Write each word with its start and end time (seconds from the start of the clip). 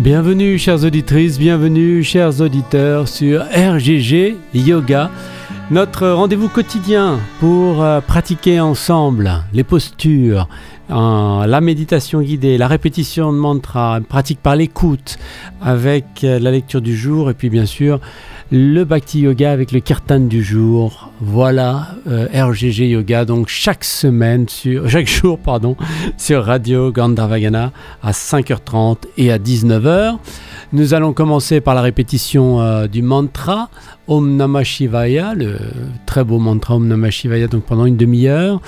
Bienvenue 0.00 0.56
chères 0.56 0.82
auditrices, 0.82 1.38
bienvenue 1.38 2.02
chers 2.02 2.40
auditeurs 2.40 3.06
sur 3.06 3.42
RGG 3.42 4.34
Yoga, 4.54 5.10
notre 5.70 6.08
rendez-vous 6.08 6.48
quotidien 6.48 7.20
pour 7.38 7.82
euh, 7.82 8.00
pratiquer 8.00 8.60
ensemble 8.60 9.30
les 9.52 9.62
postures, 9.62 10.48
la 10.88 11.60
méditation 11.60 12.22
guidée, 12.22 12.56
la 12.56 12.66
répétition 12.66 13.30
de 13.30 13.36
mantra, 13.36 14.00
pratique 14.08 14.40
par 14.40 14.56
l'écoute 14.56 15.18
avec 15.60 16.24
euh, 16.24 16.38
la 16.38 16.50
lecture 16.50 16.80
du 16.80 16.96
jour 16.96 17.28
et 17.28 17.34
puis 17.34 17.50
bien 17.50 17.66
sûr 17.66 18.00
le 18.52 18.82
Bhakti 18.82 19.20
Yoga 19.20 19.52
avec 19.52 19.70
le 19.70 19.78
kirtan 19.78 20.20
du 20.20 20.42
jour. 20.42 21.12
Voilà 21.20 21.88
euh, 22.08 22.26
RGG 22.34 22.88
Yoga 22.88 23.24
donc 23.24 23.46
chaque 23.46 23.84
semaine 23.84 24.48
sur 24.48 24.88
chaque 24.90 25.06
jour 25.06 25.38
pardon 25.38 25.76
sur 26.16 26.44
Radio 26.44 26.90
Gandharvagana 26.90 27.72
à 28.02 28.10
5h30 28.10 29.04
et 29.16 29.30
à 29.30 29.38
19h. 29.38 30.16
Nous 30.72 30.94
allons 30.94 31.12
commencer 31.12 31.60
par 31.60 31.76
la 31.76 31.80
répétition 31.80 32.60
euh, 32.60 32.88
du 32.88 33.02
mantra 33.02 33.70
Om 34.08 34.36
Namah 34.36 34.64
Shivaya, 34.64 35.34
le 35.34 35.56
très 36.06 36.24
beau 36.24 36.40
mantra 36.40 36.74
Om 36.74 36.88
Namah 36.88 37.10
Shivaya 37.10 37.46
donc 37.46 37.62
pendant 37.62 37.86
une 37.86 37.96
demi-heure. 37.96 38.60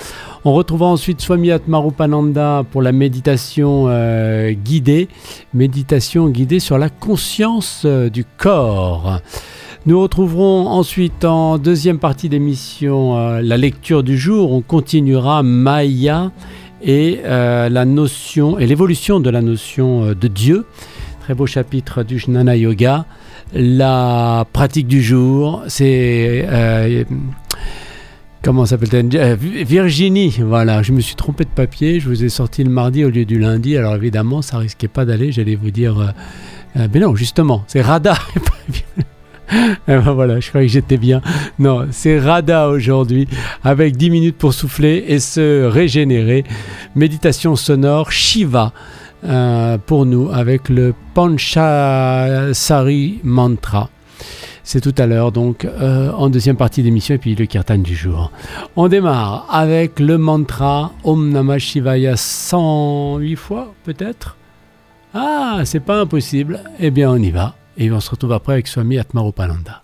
On 0.45 0.53
retrouvera 0.53 0.89
ensuite 0.89 1.19
Swami 1.19 1.51
Atmarupananda 1.51 2.63
pour 2.71 2.81
la 2.81 2.93
méditation 2.93 3.85
euh, 3.89 4.51
guidée, 4.51 5.09
méditation 5.53 6.29
guidée 6.29 6.59
sur 6.59 6.77
la 6.77 6.87
conscience 6.87 7.85
du 7.85 8.23
corps. 8.23 9.19
Nous 9.85 9.99
retrouverons 9.99 10.67
ensuite 10.67 11.25
en 11.25 11.57
deuxième 11.57 11.99
partie 11.99 12.29
d'émission 12.29 13.17
euh, 13.17 13.41
la 13.41 13.57
lecture 13.57 14.01
du 14.01 14.17
jour. 14.17 14.53
On 14.53 14.61
continuera 14.61 15.43
Maya 15.43 16.31
et 16.81 17.19
euh, 17.25 17.67
la 17.67 17.83
notion 17.83 18.57
et 18.57 18.65
l'évolution 18.65 19.19
de 19.19 19.29
la 19.29 19.41
notion 19.41 20.05
euh, 20.05 20.15
de 20.15 20.29
Dieu. 20.29 20.65
Très 21.19 21.33
beau 21.33 21.47
chapitre 21.47 22.03
du 22.03 22.17
Jnana 22.17 22.55
Yoga. 22.55 23.05
La 23.53 24.47
pratique 24.53 24.87
du 24.87 25.03
jour, 25.03 25.63
c'est 25.67 26.47
comment 28.41 28.65
s'appelle-t-elle? 28.65 29.35
Virginie. 29.35 30.33
Voilà, 30.39 30.81
je 30.81 30.93
me 30.93 31.01
suis 31.01 31.15
trompé 31.15 31.43
de 31.43 31.49
papier. 31.49 31.99
Je 31.99 32.07
vous 32.07 32.23
ai 32.23 32.29
sorti 32.29 32.63
le 32.63 32.69
mardi 32.69 33.03
au 33.03 33.09
lieu 33.09 33.25
du 33.25 33.37
lundi. 33.37 33.77
Alors 33.77 33.95
évidemment, 33.95 34.41
ça 34.41 34.59
risquait 34.59 34.87
pas 34.87 35.03
d'aller. 35.03 35.33
J'allais 35.33 35.55
vous 35.55 35.71
dire, 35.71 36.13
mais 36.75 36.99
non, 36.99 37.15
justement, 37.15 37.65
c'est 37.67 37.81
Rada. 37.81 38.15
Eh 39.87 39.97
ben 39.97 40.13
voilà, 40.13 40.39
je 40.39 40.49
croyais 40.49 40.67
que 40.67 40.73
j'étais 40.73 40.97
bien. 40.97 41.21
Non, 41.59 41.87
c'est 41.91 42.19
Rada 42.19 42.69
aujourd'hui, 42.69 43.27
avec 43.63 43.97
10 43.97 44.09
minutes 44.09 44.37
pour 44.37 44.53
souffler 44.53 45.05
et 45.07 45.19
se 45.19 45.65
régénérer. 45.65 46.43
Méditation 46.95 47.55
sonore 47.55 48.11
Shiva 48.11 48.73
euh, 49.25 49.77
pour 49.77 50.05
nous, 50.05 50.29
avec 50.31 50.69
le 50.69 50.93
Panchasari 51.13 52.39
Mantra. 53.23 53.89
C'est 54.65 54.79
tout 54.79 54.95
à 54.97 55.05
l'heure, 55.05 55.33
donc 55.33 55.65
euh, 55.65 56.11
en 56.13 56.29
deuxième 56.29 56.55
partie 56.55 56.83
d'émission, 56.83 57.15
et 57.15 57.17
puis 57.17 57.35
le 57.35 57.45
kirtan 57.45 57.79
du 57.79 57.95
jour. 57.95 58.31
On 58.77 58.87
démarre 58.87 59.45
avec 59.49 59.99
le 59.99 60.17
mantra 60.17 60.93
Om 61.03 61.31
Namah 61.31 61.59
Shivaya 61.59 62.15
108 62.15 63.35
fois, 63.35 63.73
peut-être? 63.83 64.37
Ah, 65.13 65.59
c'est 65.65 65.81
pas 65.81 65.99
impossible. 65.99 66.61
Eh 66.79 66.91
bien, 66.91 67.11
on 67.11 67.17
y 67.17 67.29
va. 67.29 67.55
Et 67.77 67.91
on 67.91 67.99
se 67.99 68.11
retrouve 68.11 68.33
après 68.33 68.53
avec 68.53 68.67
Swami 68.67 68.99
Atmaropalanda. 68.99 69.82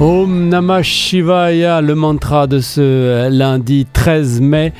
Om 0.00 0.48
Namah 0.48 0.84
Shivaya, 0.84 1.80
le 1.80 1.96
mantra 1.96 2.46
de 2.46 2.60
ce 2.60 3.28
lundi 3.30 3.84
13 3.84 4.40
mai. 4.40 4.72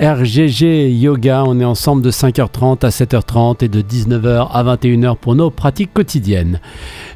RGG 0.00 0.90
Yoga, 0.90 1.44
on 1.46 1.60
est 1.60 1.64
ensemble 1.64 2.02
de 2.02 2.10
5h30 2.10 2.84
à 2.84 2.88
7h30 2.88 3.64
et 3.64 3.68
de 3.68 3.80
19h 3.82 4.48
à 4.52 4.64
21h 4.64 5.16
pour 5.16 5.36
nos 5.36 5.50
pratiques 5.50 5.94
quotidiennes. 5.94 6.60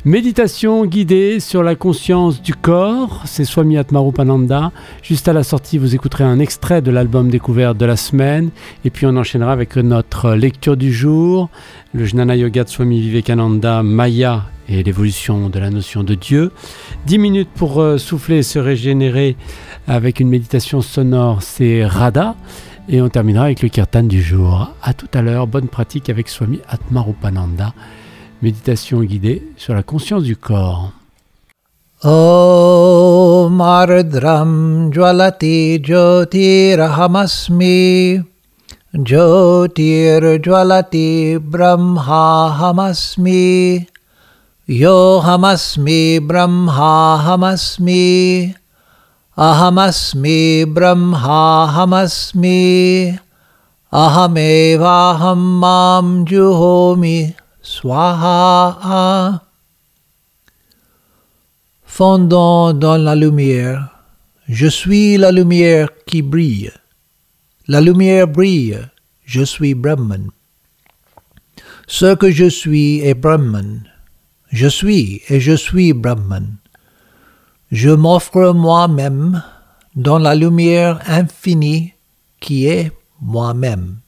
Méditation 0.08 0.86
guidée 0.86 1.38
sur 1.38 1.62
la 1.62 1.74
conscience 1.74 2.40
du 2.40 2.54
corps, 2.54 3.20
c'est 3.26 3.44
Swami 3.44 3.76
Atmarupananda. 3.76 4.72
Juste 5.02 5.28
à 5.28 5.34
la 5.34 5.42
sortie, 5.42 5.76
vous 5.76 5.94
écouterez 5.94 6.24
un 6.24 6.38
extrait 6.38 6.80
de 6.80 6.90
l'album 6.90 7.28
découvert 7.28 7.74
de 7.74 7.84
la 7.84 7.98
semaine 7.98 8.48
et 8.86 8.90
puis 8.90 9.04
on 9.04 9.14
enchaînera 9.18 9.52
avec 9.52 9.76
notre 9.76 10.32
lecture 10.32 10.78
du 10.78 10.94
jour, 10.94 11.50
le 11.92 12.06
Jnana 12.06 12.36
Yoga 12.36 12.64
de 12.64 12.70
Swami 12.70 13.02
Vivekananda, 13.02 13.82
Maya 13.82 14.46
et 14.66 14.82
l'évolution 14.82 15.50
de 15.50 15.58
la 15.58 15.68
notion 15.68 16.04
de 16.04 16.14
Dieu. 16.14 16.52
10 17.04 17.18
minutes 17.18 17.50
pour 17.54 17.78
euh, 17.78 17.98
souffler 17.98 18.38
et 18.38 18.42
se 18.42 18.58
régénérer 18.58 19.36
avec 19.86 20.20
une 20.20 20.30
méditation 20.30 20.80
sonore, 20.80 21.42
c'est 21.42 21.84
Radha. 21.84 22.34
Et 22.88 23.02
on 23.02 23.10
terminera 23.10 23.44
avec 23.44 23.60
le 23.60 23.68
kirtan 23.68 24.04
du 24.04 24.22
jour. 24.22 24.72
A 24.82 24.94
tout 24.94 25.08
à 25.12 25.20
l'heure, 25.20 25.46
bonne 25.46 25.68
pratique 25.68 26.08
avec 26.08 26.30
Swami 26.30 26.60
Atmarupananda. 26.66 27.74
Méditation 28.40 29.00
guidée 29.00 29.42
sur 29.56 29.74
la 29.74 29.82
conscience 29.82 30.22
du 30.22 30.36
corps. 30.36 30.92
Om 32.04 33.60
Ardram 33.60 34.92
Jwalati 34.92 35.80
Jyotirhamasmi 35.82 38.22
Jyotir 38.94 40.38
Jwalati 40.40 41.36
Brahmahamasmi 41.40 43.88
Yohamasmi 44.68 46.20
Brahmahamasmi 46.20 48.54
Ahamasmi 49.36 50.64
Brahmahamasmi 50.64 53.18
Ahamevaham 53.90 55.58
Mam 55.58 56.24
Juhomi 56.24 57.34
Swaha 57.68 59.42
Fondant 61.84 62.72
dans 62.72 62.96
la 62.96 63.14
lumière, 63.14 63.90
je 64.48 64.66
suis 64.68 65.18
la 65.18 65.30
lumière 65.30 65.90
qui 66.06 66.22
brille. 66.22 66.72
La 67.66 67.82
lumière 67.82 68.26
brille, 68.26 68.80
je 69.26 69.42
suis 69.42 69.74
Brahman. 69.74 70.30
Ce 71.86 72.14
que 72.14 72.30
je 72.30 72.48
suis 72.48 73.00
est 73.00 73.12
Brahman. 73.12 73.84
Je 74.50 74.66
suis 74.66 75.20
et 75.28 75.38
je 75.38 75.52
suis 75.52 75.92
Brahman. 75.92 76.56
Je 77.70 77.90
m'offre 77.90 78.54
moi-même 78.54 79.42
dans 79.94 80.18
la 80.18 80.34
lumière 80.34 81.02
infinie 81.06 81.92
qui 82.40 82.64
est 82.64 82.92
moi-même. 83.20 83.98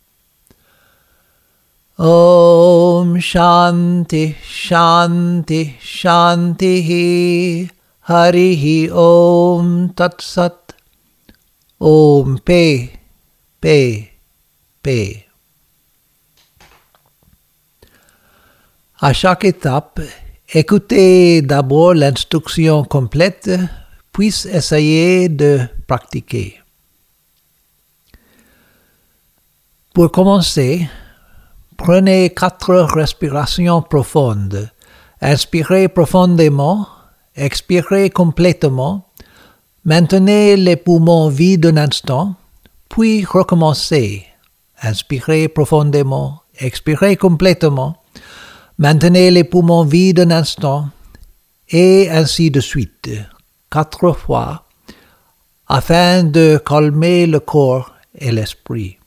Om 2.00 3.20
Shanti 3.20 4.34
Shanti 4.42 5.76
Shanti 5.78 7.68
Harihi 8.08 8.88
Om 8.90 9.92
Tat 9.94 10.22
Sat 10.22 10.72
Om 11.78 12.38
Paix 12.38 12.88
Paix 13.60 14.08
Paix 14.82 15.26
À 19.02 19.12
chaque 19.12 19.44
étape, 19.44 20.00
écoutez 20.54 21.42
d'abord 21.42 21.92
l'instruction 21.92 22.82
complète, 22.84 23.50
puis 24.12 24.28
essayez 24.28 25.28
de 25.30 25.60
pratiquer. 25.86 26.60
Pour 29.94 30.12
commencer, 30.12 30.86
Prenez 31.82 32.28
quatre 32.28 32.74
respirations 32.94 33.80
profondes. 33.80 34.70
Inspirez 35.22 35.88
profondément, 35.88 36.86
expirez 37.34 38.10
complètement, 38.10 39.08
maintenez 39.86 40.58
les 40.58 40.76
poumons 40.76 41.30
vides 41.30 41.64
un 41.64 41.78
instant, 41.78 42.34
puis 42.90 43.24
recommencez. 43.24 44.26
Inspirez 44.82 45.48
profondément, 45.48 46.42
expirez 46.58 47.16
complètement, 47.16 47.96
maintenez 48.76 49.30
les 49.30 49.44
poumons 49.44 49.84
vides 49.84 50.20
un 50.20 50.32
instant, 50.32 50.90
et 51.70 52.10
ainsi 52.10 52.50
de 52.50 52.60
suite, 52.60 53.10
quatre 53.70 54.12
fois, 54.12 54.66
afin 55.66 56.24
de 56.24 56.60
calmer 56.62 57.26
le 57.26 57.40
corps 57.40 57.94
et 58.14 58.30
l'esprit. 58.30 58.99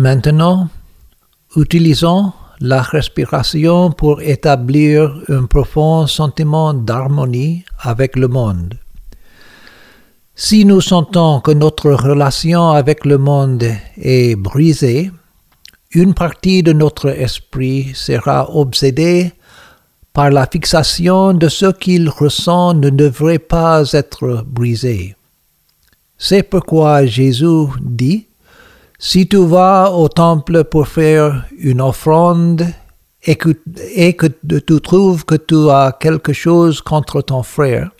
Maintenant, 0.00 0.70
utilisons 1.56 2.32
la 2.58 2.80
respiration 2.80 3.90
pour 3.90 4.22
établir 4.22 5.14
un 5.28 5.44
profond 5.44 6.06
sentiment 6.06 6.72
d'harmonie 6.72 7.66
avec 7.78 8.16
le 8.16 8.26
monde. 8.26 8.78
Si 10.34 10.64
nous 10.64 10.80
sentons 10.80 11.40
que 11.40 11.50
notre 11.50 11.90
relation 11.90 12.70
avec 12.70 13.04
le 13.04 13.18
monde 13.18 13.62
est 13.98 14.36
brisée, 14.36 15.10
une 15.92 16.14
partie 16.14 16.62
de 16.62 16.72
notre 16.72 17.10
esprit 17.10 17.90
sera 17.92 18.56
obsédée 18.56 19.32
par 20.14 20.30
la 20.30 20.46
fixation 20.46 21.34
de 21.34 21.48
ce 21.50 21.70
qu'il 21.72 22.08
ressent 22.08 22.72
ne 22.72 22.88
devrait 22.88 23.38
pas 23.38 23.92
être 23.92 24.46
brisé. 24.46 25.14
C'est 26.16 26.42
pourquoi 26.42 27.04
Jésus 27.04 27.66
dit 27.82 28.29
si 29.02 29.26
tu 29.26 29.46
vas 29.46 29.92
au 29.92 30.08
temple 30.08 30.64
pour 30.64 30.86
faire 30.86 31.46
une 31.58 31.80
offrande 31.80 32.66
et 33.22 33.36
que, 33.36 33.48
tu 34.58 34.80
trouves 34.82 35.24
que 35.24 35.36
tu 35.36 35.70
as 35.70 35.96
quelque 35.98 36.34
chose 36.34 36.82
contre 36.82 37.22
ton 37.22 37.42
frère, 37.42 37.90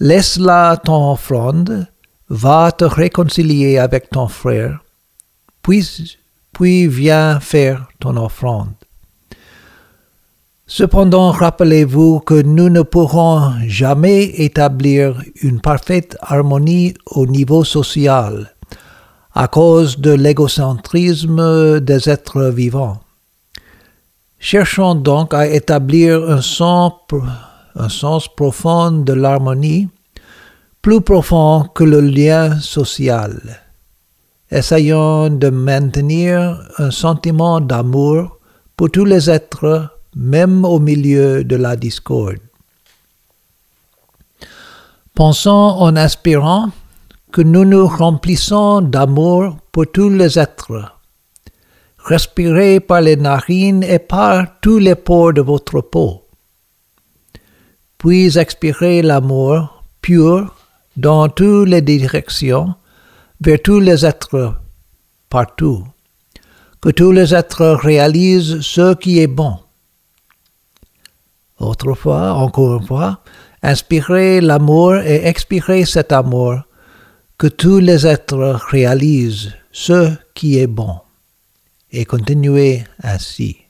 laisse-la 0.00 0.76
ton 0.84 1.12
offrande, 1.12 1.86
va 2.28 2.72
te 2.72 2.84
réconcilier 2.84 3.78
avec 3.78 4.10
ton 4.10 4.26
frère, 4.26 4.80
puis, 5.62 6.18
puis 6.52 6.88
viens 6.88 7.38
faire 7.38 7.86
ton 8.00 8.16
offrande. 8.16 8.72
Cependant, 10.66 11.30
rappelez-vous 11.30 12.18
que 12.20 12.42
nous 12.42 12.70
ne 12.70 12.82
pourrons 12.82 13.52
jamais 13.68 14.24
établir 14.24 15.22
une 15.42 15.60
parfaite 15.60 16.16
harmonie 16.20 16.94
au 17.06 17.24
niveau 17.24 17.62
social 17.62 18.52
à 19.40 19.46
cause 19.46 20.00
de 20.00 20.10
l'égocentrisme 20.10 21.78
des 21.78 22.10
êtres 22.10 22.48
vivants. 22.48 22.98
Cherchons 24.40 24.96
donc 24.96 25.32
à 25.32 25.46
établir 25.46 26.28
un 26.28 26.40
sens, 26.42 28.28
profond 28.34 28.90
de 28.90 29.12
l'harmonie, 29.12 29.88
plus 30.82 31.00
profond 31.00 31.68
que 31.72 31.84
le 31.84 32.00
lien 32.00 32.58
social. 32.58 33.60
Essayons 34.50 35.30
de 35.30 35.50
maintenir 35.50 36.60
un 36.78 36.90
sentiment 36.90 37.60
d'amour 37.60 38.40
pour 38.76 38.90
tous 38.90 39.04
les 39.04 39.30
êtres, 39.30 40.00
même 40.16 40.64
au 40.64 40.80
milieu 40.80 41.44
de 41.44 41.54
la 41.54 41.76
discorde. 41.76 42.40
Pensons 45.14 45.76
en 45.78 45.94
inspirant 45.94 46.70
que 47.32 47.42
nous 47.42 47.64
nous 47.64 47.86
remplissons 47.86 48.80
d'amour 48.80 49.56
pour 49.70 49.86
tous 49.92 50.08
les 50.08 50.38
êtres. 50.38 50.94
Respirez 51.98 52.80
par 52.80 53.02
les 53.02 53.16
narines 53.16 53.82
et 53.82 53.98
par 53.98 54.60
tous 54.60 54.78
les 54.78 54.94
pores 54.94 55.34
de 55.34 55.42
votre 55.42 55.80
peau. 55.82 56.24
Puis 57.98 58.38
expirez 58.38 59.02
l'amour 59.02 59.84
pur 60.00 60.54
dans 60.96 61.28
toutes 61.28 61.68
les 61.68 61.82
directions, 61.82 62.74
vers 63.40 63.60
tous 63.62 63.80
les 63.80 64.06
êtres 64.06 64.54
partout. 65.28 65.84
Que 66.80 66.90
tous 66.90 67.12
les 67.12 67.34
êtres 67.34 67.66
réalisent 67.82 68.60
ce 68.60 68.94
qui 68.94 69.18
est 69.18 69.26
bon. 69.26 69.58
Autrefois, 71.58 72.32
encore 72.32 72.80
une 72.80 72.86
fois, 72.86 73.20
inspirez 73.62 74.40
l'amour 74.40 74.94
et 74.94 75.26
expirez 75.26 75.84
cet 75.84 76.12
amour 76.12 76.62
que 77.38 77.46
tous 77.46 77.78
les 77.78 78.04
êtres 78.04 78.58
réalisent 78.68 79.54
ce 79.70 80.12
qui 80.34 80.58
est 80.58 80.66
bon 80.66 80.96
et 81.92 82.04
continuez 82.04 82.82
ainsi. 83.00 83.67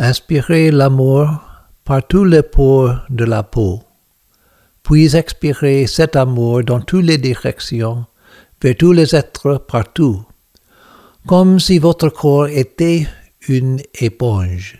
Inspirez 0.00 0.70
l'amour 0.70 1.40
par 1.84 2.06
tous 2.06 2.24
les 2.24 2.44
pores 2.44 3.00
de 3.10 3.24
la 3.24 3.42
peau, 3.42 3.82
puis 4.84 5.16
expirez 5.16 5.88
cet 5.88 6.14
amour 6.14 6.62
dans 6.62 6.80
toutes 6.80 7.04
les 7.04 7.18
directions, 7.18 8.06
vers 8.62 8.76
tous 8.76 8.92
les 8.92 9.16
êtres 9.16 9.58
partout, 9.58 10.24
comme 11.26 11.58
si 11.58 11.80
votre 11.80 12.10
corps 12.10 12.46
était 12.46 13.08
une 13.48 13.80
éponge. 14.00 14.78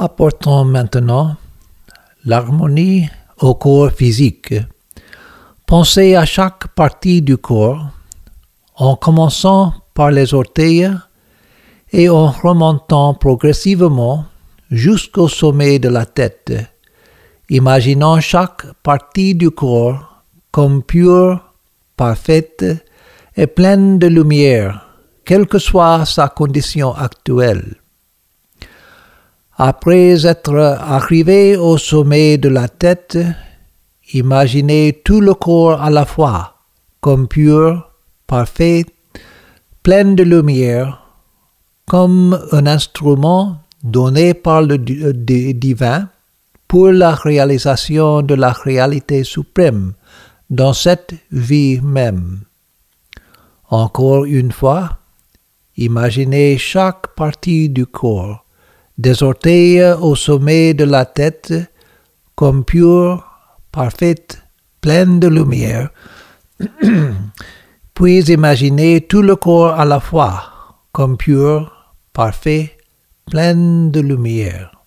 Apportons 0.00 0.64
maintenant 0.64 1.34
l'harmonie 2.24 3.08
au 3.40 3.56
corps 3.56 3.90
physique. 3.90 4.54
Pensez 5.66 6.14
à 6.14 6.24
chaque 6.24 6.68
partie 6.68 7.20
du 7.20 7.36
corps 7.36 7.88
en 8.76 8.94
commençant 8.94 9.72
par 9.94 10.12
les 10.12 10.34
orteils 10.34 10.88
et 11.90 12.08
en 12.08 12.30
remontant 12.30 13.14
progressivement 13.14 14.26
jusqu'au 14.70 15.26
sommet 15.26 15.80
de 15.80 15.88
la 15.88 16.06
tête, 16.06 16.52
imaginant 17.50 18.20
chaque 18.20 18.66
partie 18.84 19.34
du 19.34 19.50
corps 19.50 20.22
comme 20.52 20.84
pure, 20.84 21.54
parfaite 21.96 22.64
et 23.36 23.48
pleine 23.48 23.98
de 23.98 24.06
lumière, 24.06 24.86
quelle 25.24 25.48
que 25.48 25.58
soit 25.58 26.04
sa 26.04 26.28
condition 26.28 26.94
actuelle. 26.94 27.78
Après 29.60 30.24
être 30.24 30.54
arrivé 30.56 31.56
au 31.56 31.78
sommet 31.78 32.38
de 32.38 32.48
la 32.48 32.68
tête, 32.68 33.18
imaginez 34.12 35.02
tout 35.04 35.20
le 35.20 35.34
corps 35.34 35.82
à 35.82 35.90
la 35.90 36.04
fois, 36.04 36.58
comme 37.00 37.26
pur, 37.26 37.90
parfait, 38.28 38.86
plein 39.82 40.14
de 40.14 40.22
lumière, 40.22 41.02
comme 41.86 42.38
un 42.52 42.68
instrument 42.68 43.56
donné 43.82 44.32
par 44.32 44.62
le 44.62 44.78
divin 44.78 46.08
pour 46.68 46.92
la 46.92 47.16
réalisation 47.16 48.22
de 48.22 48.34
la 48.34 48.52
réalité 48.52 49.24
suprême 49.24 49.94
dans 50.50 50.72
cette 50.72 51.14
vie 51.32 51.80
même. 51.80 52.42
Encore 53.70 54.24
une 54.24 54.52
fois, 54.52 54.98
imaginez 55.76 56.58
chaque 56.58 57.08
partie 57.16 57.68
du 57.68 57.86
corps 57.86 58.44
des 58.98 59.22
orteils 59.22 59.82
au 60.00 60.14
sommet 60.16 60.74
de 60.74 60.84
la 60.84 61.04
tête, 61.06 61.54
comme 62.34 62.64
pure, 62.64 63.24
parfaite, 63.72 64.42
pleine 64.80 65.20
de 65.20 65.28
lumière, 65.28 65.90
puis 67.94 68.20
imaginez 68.24 69.00
tout 69.00 69.22
le 69.22 69.36
corps 69.36 69.78
à 69.78 69.84
la 69.84 70.00
fois, 70.00 70.42
comme 70.92 71.16
pur, 71.16 71.94
parfait, 72.12 72.76
plein 73.30 73.54
de 73.54 74.00
lumière. 74.00 74.77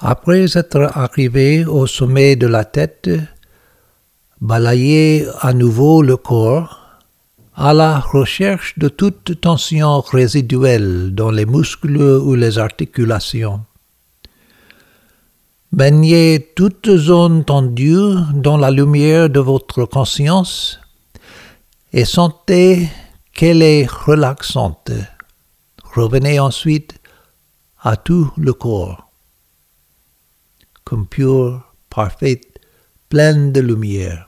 Après 0.00 0.56
être 0.56 0.90
arrivé 0.94 1.64
au 1.64 1.88
sommet 1.88 2.36
de 2.36 2.46
la 2.46 2.64
tête, 2.64 3.10
balayez 4.40 5.26
à 5.40 5.52
nouveau 5.52 6.02
le 6.02 6.16
corps 6.16 6.78
à 7.56 7.74
la 7.74 7.98
recherche 7.98 8.78
de 8.78 8.88
toute 8.88 9.40
tension 9.40 10.00
résiduelle 10.00 11.12
dans 11.12 11.32
les 11.32 11.46
muscles 11.46 11.96
ou 11.96 12.36
les 12.36 12.58
articulations. 12.58 13.64
Baignez 15.72 16.52
toute 16.54 16.88
zone 16.96 17.44
tendue 17.44 18.14
dans 18.34 18.56
la 18.56 18.70
lumière 18.70 19.28
de 19.28 19.40
votre 19.40 19.84
conscience 19.84 20.78
et 21.92 22.04
sentez 22.04 22.88
qu'elle 23.32 23.62
est 23.62 23.86
relaxante. 23.90 24.92
Revenez 25.82 26.38
ensuite 26.38 27.00
à 27.82 27.96
tout 27.96 28.30
le 28.36 28.52
corps, 28.52 29.07
comme 30.88 31.06
pur, 31.06 31.74
parfait, 31.90 32.40
plein 33.10 33.50
de 33.50 33.60
lumière. 33.60 34.27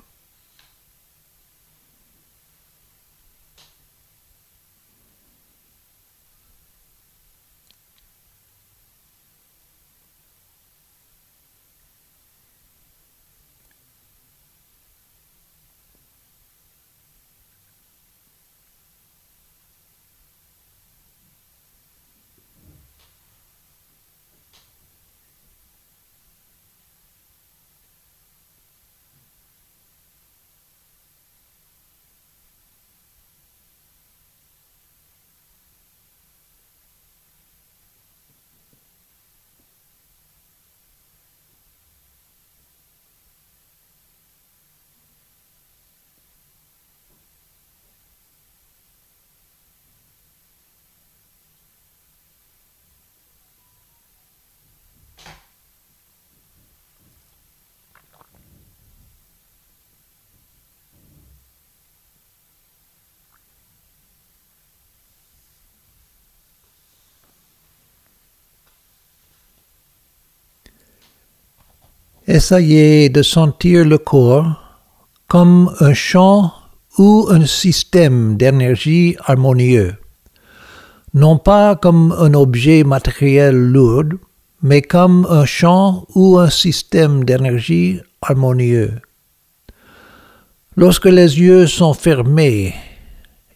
Essayez 72.33 73.09
de 73.09 73.23
sentir 73.23 73.85
le 73.85 73.99
corps 73.99 74.55
comme 75.27 75.75
un 75.81 75.95
champ 75.95 76.53
ou 76.97 77.27
un 77.29 77.45
système 77.45 78.37
d'énergie 78.37 79.17
harmonieux, 79.27 79.97
non 81.13 81.39
pas 81.39 81.75
comme 81.75 82.15
un 82.17 82.33
objet 82.35 82.85
matériel 82.85 83.57
lourd, 83.57 84.15
mais 84.63 84.81
comme 84.81 85.27
un 85.29 85.45
champ 85.45 86.07
ou 86.15 86.39
un 86.39 86.51
système 86.51 87.25
d'énergie 87.25 87.99
harmonieux. 88.23 89.01
Lorsque 90.77 91.07
les 91.07 91.37
yeux 91.37 91.67
sont 91.67 91.95
fermés 91.95 92.77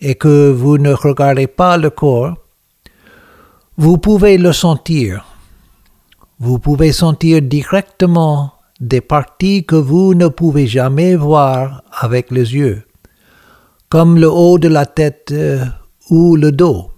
et 0.00 0.16
que 0.16 0.50
vous 0.50 0.78
ne 0.78 0.94
regardez 0.94 1.46
pas 1.46 1.76
le 1.76 1.90
corps, 1.90 2.36
vous 3.76 3.98
pouvez 3.98 4.36
le 4.36 4.52
sentir. 4.52 5.24
Vous 6.40 6.58
pouvez 6.58 6.90
sentir 6.90 7.40
directement 7.40 8.53
des 8.80 9.00
parties 9.00 9.64
que 9.64 9.76
vous 9.76 10.14
ne 10.14 10.28
pouvez 10.28 10.66
jamais 10.66 11.14
voir 11.14 11.82
avec 11.92 12.30
les 12.30 12.54
yeux, 12.54 12.82
comme 13.88 14.18
le 14.18 14.30
haut 14.30 14.58
de 14.58 14.68
la 14.68 14.86
tête 14.86 15.30
euh, 15.32 15.64
ou 16.10 16.36
le 16.36 16.50
dos. 16.50 16.90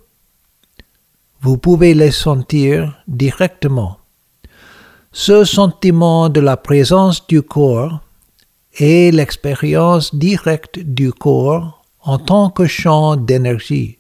Vous 1.41 1.59
pouvez 1.59 1.95
les 1.95 2.11
sentir 2.11 3.03
directement. 3.07 3.99
Ce 5.13 5.45
sentiment 5.45 6.29
de 6.29 6.41
la 6.41 6.57
présence 6.57 7.27
du 7.27 7.43
corps 7.43 8.01
est 8.79 9.15
l'expérience 9.15 10.15
directe 10.15 10.79
du 10.79 11.13
corps 11.13 11.83
en 12.01 12.19
tant 12.19 12.51
que 12.51 12.67
champ 12.67 13.17
d'énergie, 13.17 13.99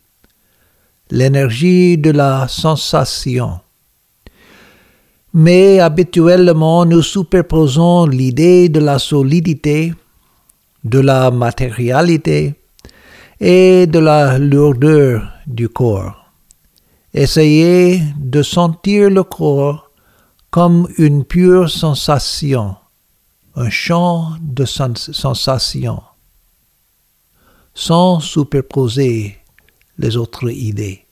l'énergie 1.10 1.98
de 1.98 2.10
la 2.10 2.48
sensation 2.48 3.60
mais 5.38 5.80
habituellement 5.80 6.86
nous 6.86 7.02
superposons 7.02 8.06
l'idée 8.06 8.70
de 8.70 8.80
la 8.80 8.98
solidité, 8.98 9.92
de 10.82 10.98
la 10.98 11.30
matérialité 11.30 12.54
et 13.38 13.86
de 13.86 13.98
la 13.98 14.38
lourdeur 14.38 15.30
du 15.46 15.68
corps. 15.68 16.32
Essayez 17.12 18.00
de 18.18 18.42
sentir 18.42 19.10
le 19.10 19.24
corps 19.24 19.90
comme 20.50 20.88
une 20.96 21.22
pure 21.22 21.68
sensation, 21.68 22.76
un 23.56 23.68
champ 23.68 24.30
de 24.40 24.64
sensation, 24.64 26.02
sans 27.74 28.20
superposer 28.20 29.36
les 29.98 30.16
autres 30.16 30.50
idées. 30.50 31.05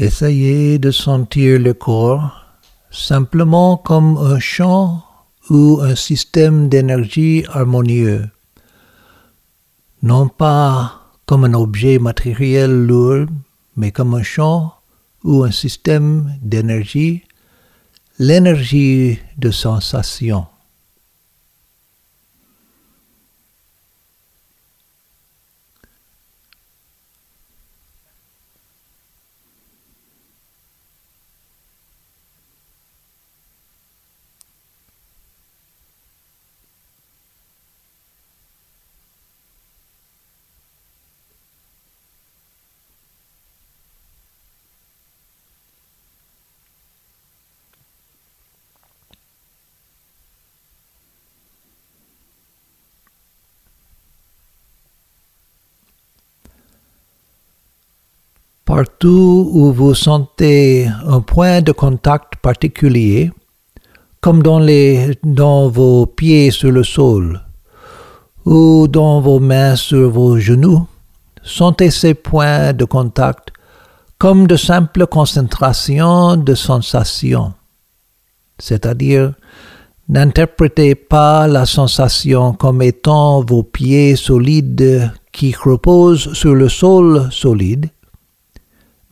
Essayez 0.00 0.78
de 0.78 0.90
sentir 0.92 1.60
le 1.60 1.74
corps 1.74 2.46
simplement 2.90 3.76
comme 3.76 4.16
un 4.16 4.38
champ 4.38 5.04
ou 5.50 5.80
un 5.82 5.94
système 5.94 6.70
d'énergie 6.70 7.44
harmonieux, 7.52 8.30
non 10.02 10.28
pas 10.28 11.02
comme 11.26 11.44
un 11.44 11.52
objet 11.52 11.98
matériel 11.98 12.86
lourd, 12.86 13.26
mais 13.76 13.92
comme 13.92 14.14
un 14.14 14.22
champ 14.22 14.72
ou 15.22 15.44
un 15.44 15.50
système 15.50 16.32
d'énergie, 16.40 17.24
l'énergie 18.18 19.18
de 19.36 19.50
sensation. 19.50 20.46
Partout 58.70 59.50
où 59.52 59.72
vous 59.72 59.94
sentez 59.94 60.88
un 61.04 61.20
point 61.22 61.60
de 61.60 61.72
contact 61.72 62.36
particulier, 62.36 63.32
comme 64.20 64.44
dans, 64.44 64.60
les, 64.60 65.18
dans 65.24 65.68
vos 65.68 66.06
pieds 66.06 66.52
sur 66.52 66.70
le 66.70 66.84
sol 66.84 67.40
ou 68.44 68.86
dans 68.86 69.20
vos 69.20 69.40
mains 69.40 69.74
sur 69.74 70.10
vos 70.10 70.38
genoux, 70.38 70.86
sentez 71.42 71.90
ces 71.90 72.14
points 72.14 72.72
de 72.72 72.84
contact 72.84 73.48
comme 74.18 74.46
de 74.46 74.54
simples 74.54 75.08
concentrations 75.08 76.36
de 76.36 76.54
sensations. 76.54 77.54
C'est-à-dire, 78.60 79.34
n'interprétez 80.08 80.94
pas 80.94 81.48
la 81.48 81.66
sensation 81.66 82.52
comme 82.52 82.82
étant 82.82 83.42
vos 83.42 83.64
pieds 83.64 84.14
solides 84.14 85.10
qui 85.32 85.56
reposent 85.60 86.32
sur 86.34 86.54
le 86.54 86.68
sol 86.68 87.30
solide, 87.32 87.90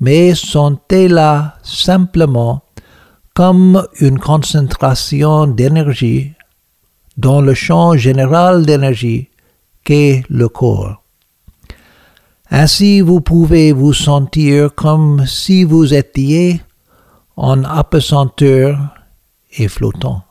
mais 0.00 0.34
sentez-la 0.34 1.56
simplement 1.62 2.62
comme 3.34 3.86
une 4.00 4.18
concentration 4.18 5.46
d'énergie 5.46 6.32
dans 7.16 7.40
le 7.40 7.54
champ 7.54 7.96
général 7.96 8.64
d'énergie 8.64 9.28
qu'est 9.84 10.24
le 10.28 10.48
corps. 10.48 11.02
Ainsi 12.50 13.00
vous 13.00 13.20
pouvez 13.20 13.72
vous 13.72 13.92
sentir 13.92 14.74
comme 14.74 15.26
si 15.26 15.64
vous 15.64 15.92
étiez 15.94 16.62
en 17.36 17.62
apesanteur 17.64 18.78
et 19.58 19.68
flottant. 19.68 20.27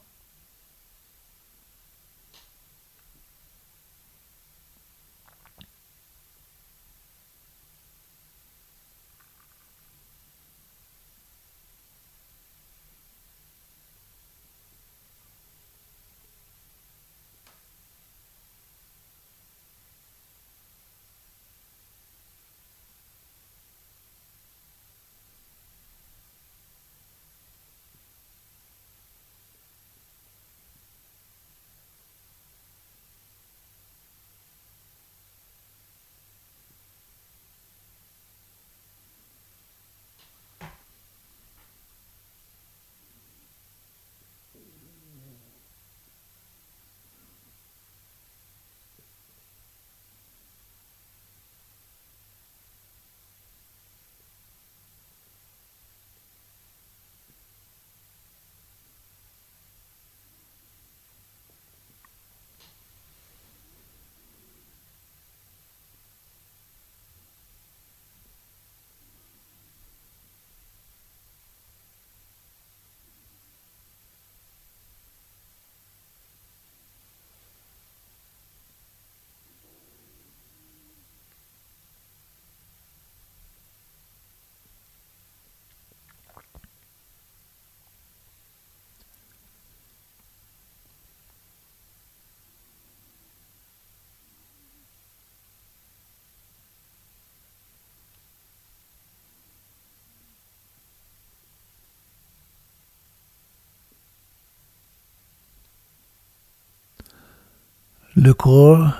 Le 108.20 108.34
corps 108.34 108.94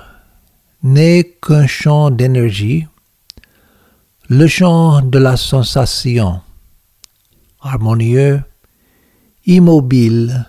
n'est 0.84 1.36
qu'un 1.42 1.66
champ 1.66 2.12
d'énergie, 2.12 2.86
le 4.28 4.46
champ 4.46 5.02
de 5.02 5.18
la 5.18 5.36
sensation, 5.36 6.40
harmonieux, 7.60 8.40
immobile, 9.44 10.46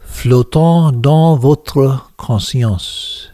flottant 0.00 0.92
dans 0.92 1.36
votre 1.36 2.10
conscience. 2.18 3.32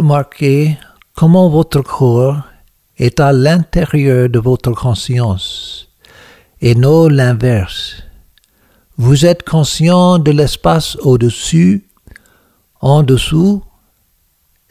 Remarquez 0.00 0.78
comment 1.14 1.50
votre 1.50 1.82
corps 1.82 2.40
est 2.96 3.20
à 3.20 3.34
l'intérieur 3.34 4.30
de 4.30 4.38
votre 4.38 4.72
conscience 4.72 5.88
et 6.62 6.74
non 6.74 7.08
l'inverse. 7.08 8.02
Vous 8.96 9.26
êtes 9.26 9.46
conscient 9.46 10.18
de 10.18 10.30
l'espace 10.30 10.96
au-dessus, 11.02 11.86
en 12.80 13.02
dessous 13.02 13.62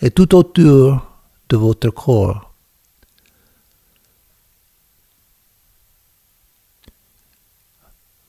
et 0.01 0.09
tout 0.09 0.33
autour 0.33 1.05
de 1.49 1.57
votre 1.57 1.91
corps. 1.91 2.51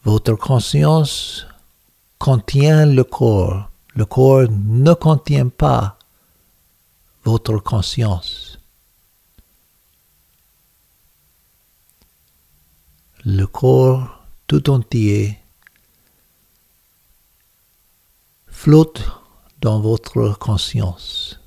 Votre 0.05 0.35
conscience 0.35 1.47
contient 2.19 2.85
le 2.85 3.05
corps. 3.05 3.71
Le 3.95 4.05
corps 4.05 4.45
ne 4.51 4.93
contient 4.93 5.49
pas 5.49 5.97
votre 7.25 7.59
conscience. 7.59 8.59
Le 13.25 13.47
corps 13.47 14.25
tout 14.47 14.71
entier 14.71 15.39
flotte 18.47 19.03
dans 19.61 19.81
votre 19.81 20.39
conscience. 20.39 21.40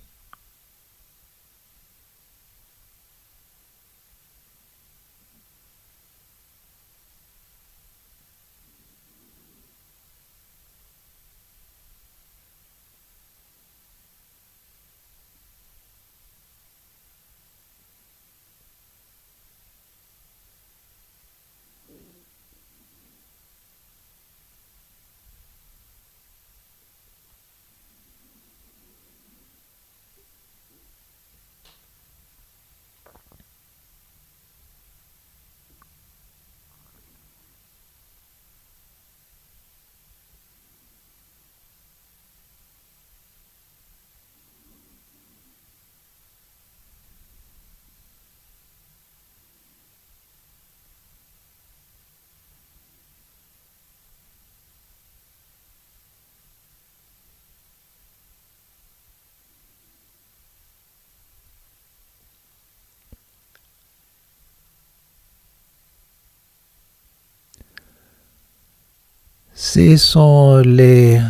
Ce 69.56 69.98
sont 69.98 70.64
les 70.66 71.22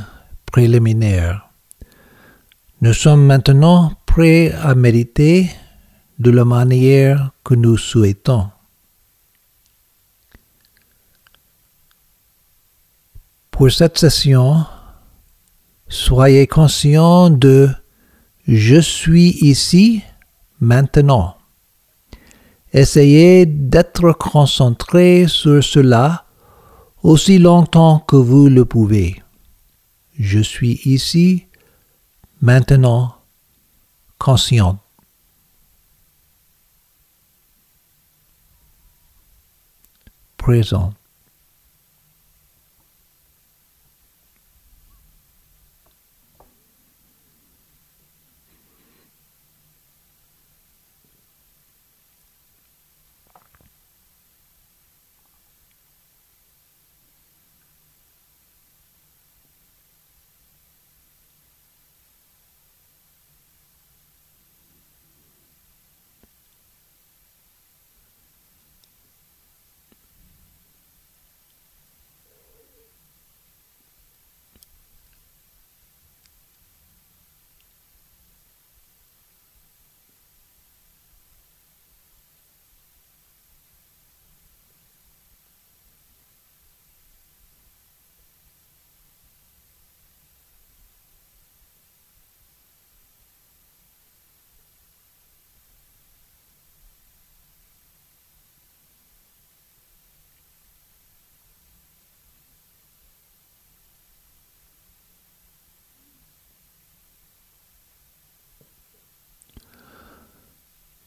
préliminaires. 0.45 1.49
Nous 2.80 2.93
sommes 2.93 3.26
maintenant 3.26 3.91
prêts 4.05 4.53
à 4.61 4.76
méditer 4.76 5.49
de 6.19 6.32
la 6.32 6.45
manière 6.45 7.32
que 7.43 7.53
nous 7.53 7.78
souhaitons. 7.78 8.49
Pour 13.51 13.69
cette 13.71 13.97
session, 13.97 14.65
soyez 15.89 16.47
conscient 16.47 17.30
de 17.30 17.69
je 18.47 18.80
suis 18.80 19.32
ici 19.41 20.01
maintenant. 20.61 21.36
Essayez 22.71 23.45
d'être 23.45 24.13
concentré 24.13 25.28
sur 25.28 25.61
cela 25.61 26.22
aussi 27.04 27.38
longtemps 27.38 27.99
que 27.99 28.16
vous 28.16 28.47
le 28.47 28.66
pouvez. 28.66 29.22
Je 30.18 30.39
suis 30.39 30.80
ici, 30.86 31.45
maintenant, 32.41 33.16
conscient. 34.18 34.80
Présent. 40.38 40.93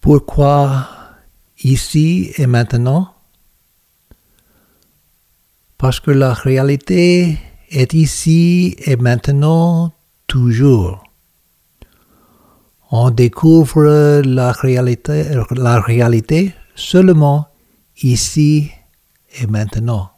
Pourquoi 0.07 0.86
ici 1.64 2.30
et 2.38 2.46
maintenant? 2.46 3.12
Parce 5.78 5.98
que 5.98 6.12
la 6.12 6.32
réalité 6.32 7.36
est 7.70 7.92
ici 7.92 8.76
et 8.84 8.94
maintenant 8.94 9.92
toujours. 10.28 11.02
On 12.92 13.11
découvre 13.11 14.22
la 14.22 14.52
réalité, 14.52 15.24
seulement 16.76 17.48
ici 18.00 18.70
et 19.40 19.48
maintenant. 19.48 20.12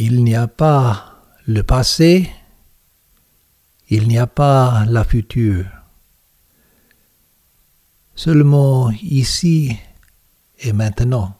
Il 0.00 0.22
n'y 0.22 0.27
a 0.38 0.46
pas 0.46 1.22
le 1.46 1.62
passé, 1.62 2.30
il 3.88 4.08
n'y 4.08 4.18
a 4.18 4.26
pas 4.26 4.84
la 4.86 5.04
future. 5.04 5.66
Seulement 8.14 8.90
ici 9.02 9.76
et 10.60 10.72
maintenant. 10.72 11.37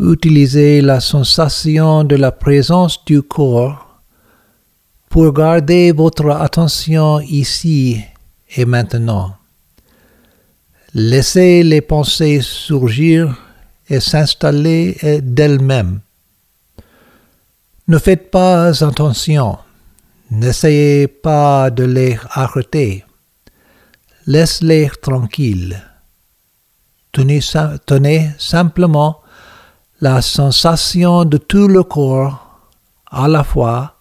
Utilisez 0.00 0.80
la 0.80 1.00
sensation 1.00 2.04
de 2.04 2.14
la 2.14 2.30
présence 2.30 3.04
du 3.04 3.20
corps 3.20 4.00
pour 5.10 5.32
garder 5.32 5.90
votre 5.90 6.30
attention 6.30 7.18
ici 7.18 8.00
et 8.56 8.64
maintenant. 8.64 9.34
Laissez 10.94 11.64
les 11.64 11.80
pensées 11.80 12.40
surgir 12.42 13.36
et 13.88 13.98
s'installer 13.98 14.96
d'elles-mêmes. 15.20 16.00
Ne 17.88 17.98
faites 17.98 18.30
pas 18.30 18.84
attention. 18.84 19.58
N'essayez 20.30 21.08
pas 21.08 21.70
de 21.70 21.82
les 21.82 22.16
arrêter. 22.30 23.04
Laisse-les 24.26 24.90
tranquilles. 25.02 25.82
Tenez, 27.10 27.40
simplement 28.38 29.22
la 30.00 30.22
sensation 30.22 31.24
de 31.24 31.38
tout 31.38 31.66
le 31.66 31.82
corps 31.82 32.60
à 33.10 33.26
la 33.26 33.42
fois 33.42 33.94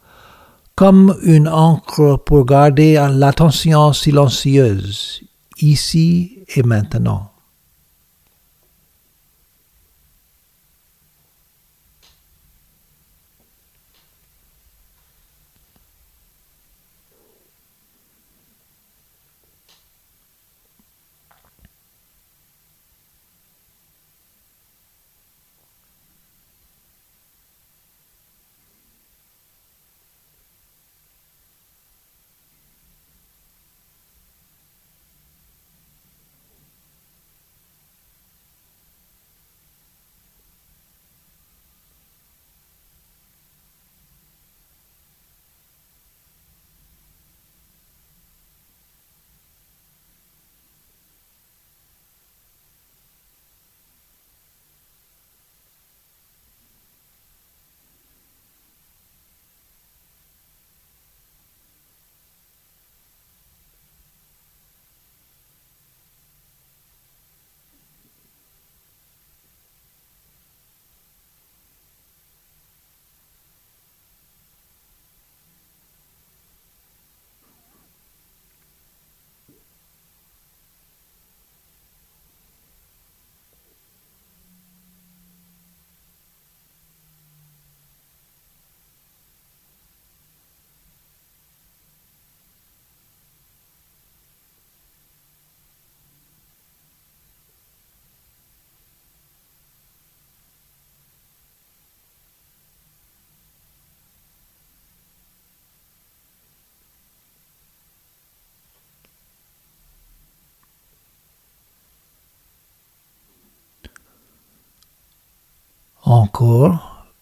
comme 0.75 1.17
une 1.23 1.47
encre 1.47 2.19
pour 2.23 2.45
garder 2.45 3.03
l'attention 3.13 3.93
silencieuse 3.93 5.23
ici 5.59 6.39
et 6.55 6.61
maintenant. 6.61 7.31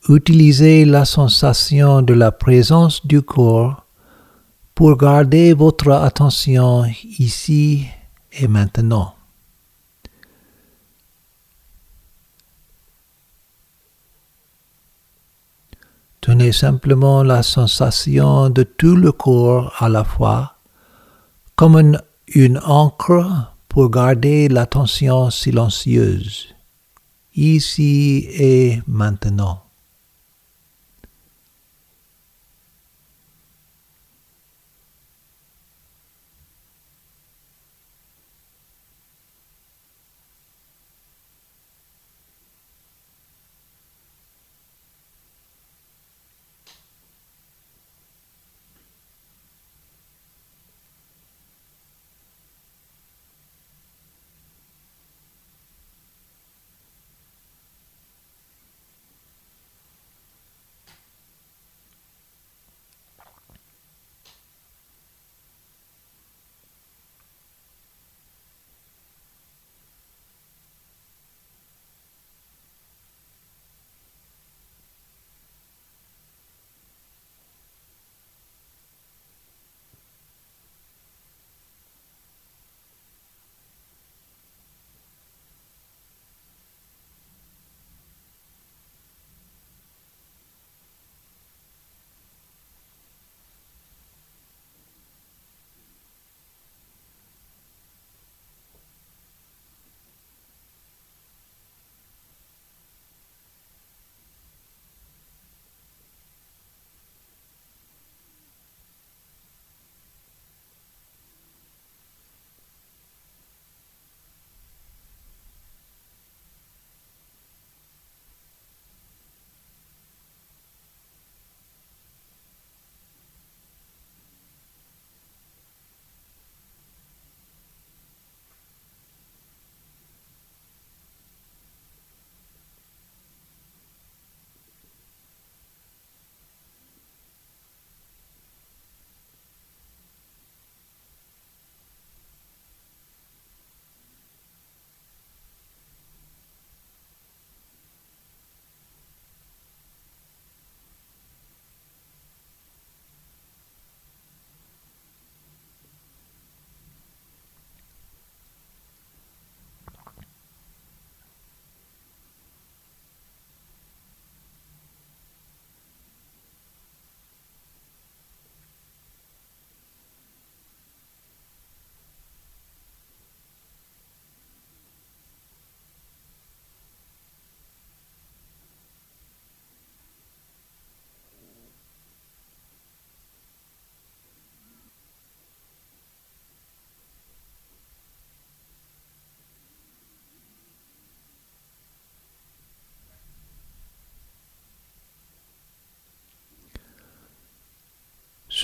Utilisez 0.07 0.85
la 0.85 1.05
sensation 1.05 2.01
de 2.01 2.13
la 2.13 2.31
présence 2.31 3.05
du 3.05 3.21
corps 3.21 3.85
pour 4.73 4.97
garder 4.97 5.53
votre 5.53 5.91
attention 5.91 6.85
ici 7.19 7.85
et 8.31 8.47
maintenant. 8.47 9.15
Tenez 16.21 16.51
simplement 16.51 17.23
la 17.23 17.43
sensation 17.43 18.49
de 18.49 18.63
tout 18.63 18.95
le 18.95 19.11
corps 19.11 19.73
à 19.79 19.89
la 19.89 20.03
fois, 20.03 20.55
comme 21.55 21.77
une, 21.77 22.01
une 22.27 22.59
encre 22.65 23.53
pour 23.69 23.89
garder 23.91 24.47
l'attention 24.47 25.29
silencieuse 25.29 26.54
ici 27.35 28.27
et 28.31 28.81
maintenant. 28.87 29.64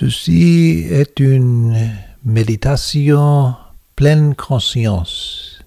Ceci 0.01 0.87
est 0.89 1.19
une 1.19 1.77
méditation 2.25 3.53
pleine 3.95 4.33
conscience. 4.33 5.61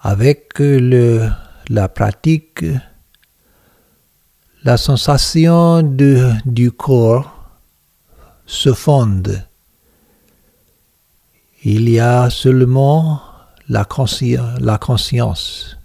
Avec 0.00 0.60
le, 0.60 1.28
la 1.68 1.88
pratique, 1.88 2.64
la 4.62 4.76
sensation 4.76 5.82
du 5.82 6.70
corps 6.70 7.50
se 8.46 8.72
fonde. 8.72 9.44
Il 11.64 11.88
y 11.88 11.98
a 11.98 12.30
seulement 12.30 13.22
la, 13.68 13.88
la 14.60 14.78
conscience 14.78 15.76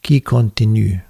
qui 0.00 0.22
continue. 0.22 1.02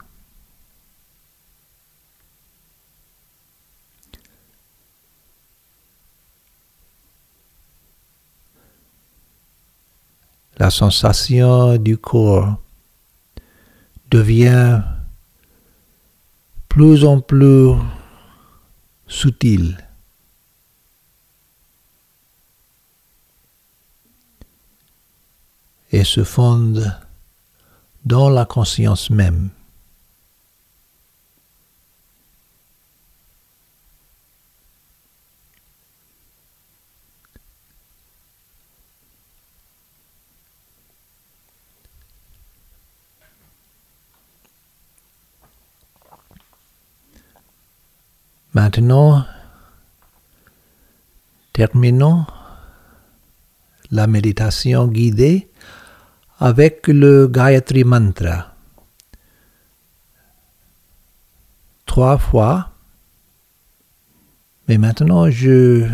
La 10.64 10.70
sensation 10.70 11.76
du 11.76 11.98
corps 11.98 12.56
devient 14.10 14.80
plus 16.70 17.04
en 17.04 17.20
plus 17.20 17.74
subtile. 19.06 19.76
et 25.92 26.02
se 26.02 26.24
fonde 26.24 26.98
dans 28.06 28.30
la 28.30 28.46
conscience 28.46 29.10
même. 29.10 29.50
Maintenant, 48.54 49.26
terminons 51.52 52.24
la 53.90 54.06
méditation 54.06 54.86
guidée 54.86 55.50
avec 56.38 56.86
le 56.86 57.26
Gayatri 57.26 57.82
Mantra. 57.82 58.54
Trois 61.84 62.16
fois. 62.16 62.70
Mais 64.68 64.78
maintenant, 64.78 65.28
je 65.30 65.88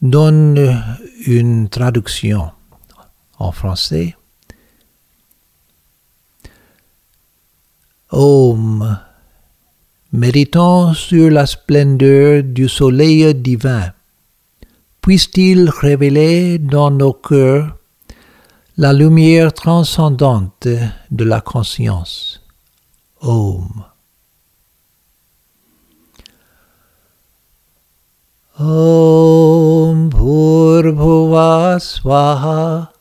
donne 0.00 0.82
une 1.26 1.68
traduction 1.68 2.52
en 3.38 3.50
français. 3.50 4.16
Om 8.12 8.98
Méditons 10.14 10.92
sur 10.92 11.30
la 11.30 11.46
splendeur 11.46 12.42
du 12.42 12.68
soleil 12.68 13.34
divin. 13.34 13.94
Puisse-t-il 15.00 15.70
révéler 15.70 16.58
dans 16.58 16.90
nos 16.90 17.14
cœurs 17.14 17.74
la 18.76 18.92
lumière 18.92 19.54
transcendante 19.54 20.68
de 21.10 21.24
la 21.24 21.40
conscience? 21.40 22.42
Om. 23.22 23.84
Om 28.58 30.10
Bhurbhuva 30.10 31.78
Swaha 31.80 32.92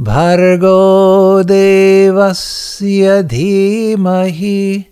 भर्गो 0.00 1.42
देवस्य 1.42 3.22
धीमहि 3.22 4.84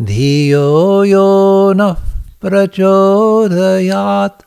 धियो 0.00 1.04
यो 1.04 1.72
नः 1.72 1.96
प्रचोदयात्। 2.42 4.42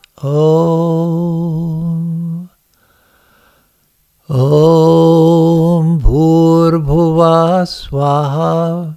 ॐ 4.31 5.97
भूर्भुवा 5.97 7.63
स्वाहा 7.63 8.95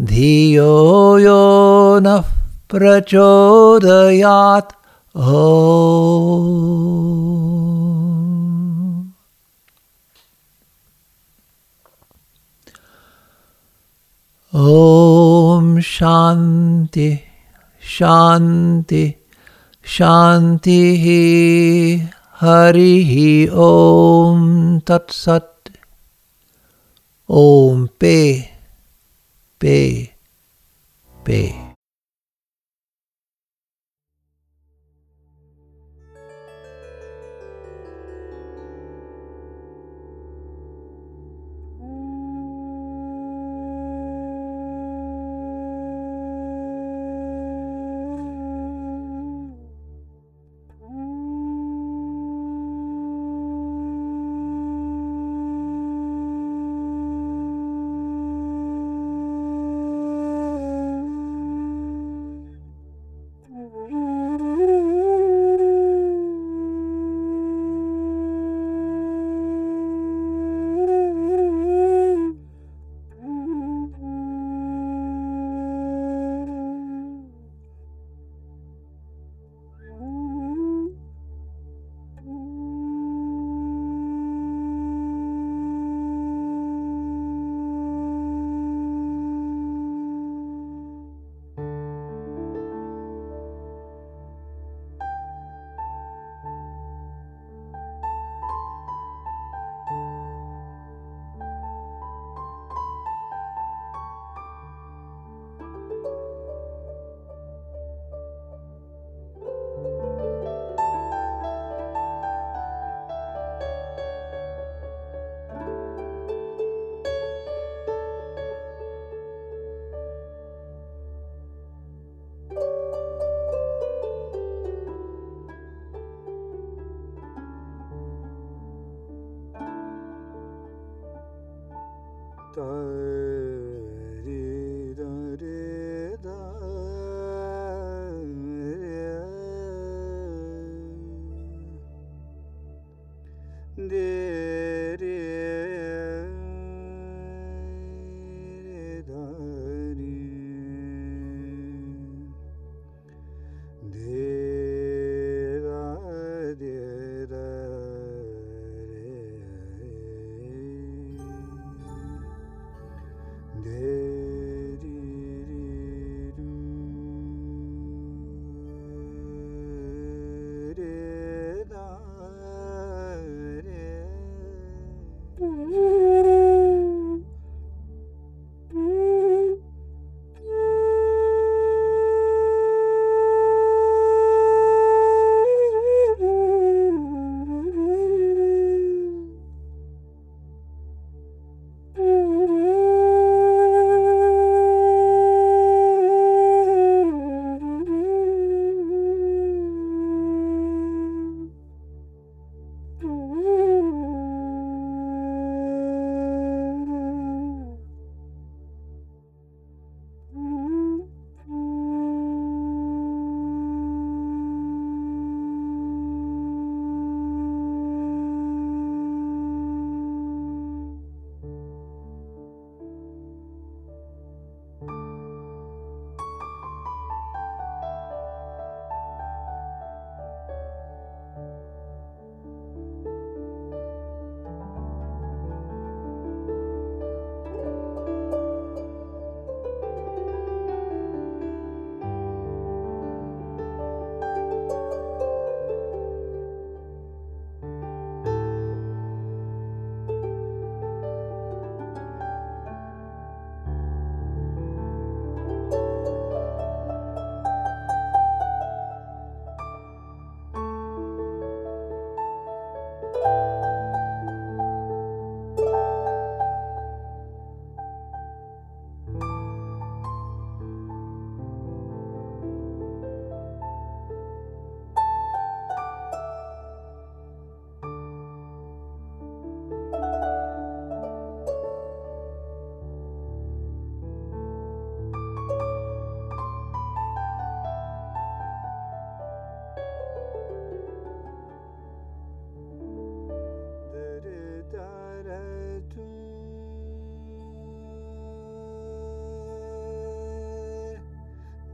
धियो 0.00 1.18
यो 1.18 1.98
नः 1.98 2.22
प्रचोदयात् 2.70 4.77
Oh. 5.20 6.78
Om 14.52 15.80
Shanti, 15.80 17.20
Shanti, 17.80 19.18
Shanti, 19.82 20.78
Hari 22.34 23.50
Om 23.50 24.80
Tat 24.82 25.10
Sat, 25.10 25.68
Om 27.28 27.88
Pe, 27.98 28.50
Pe, 29.58 30.12
Pe. 31.24 31.67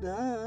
da 0.04 0.43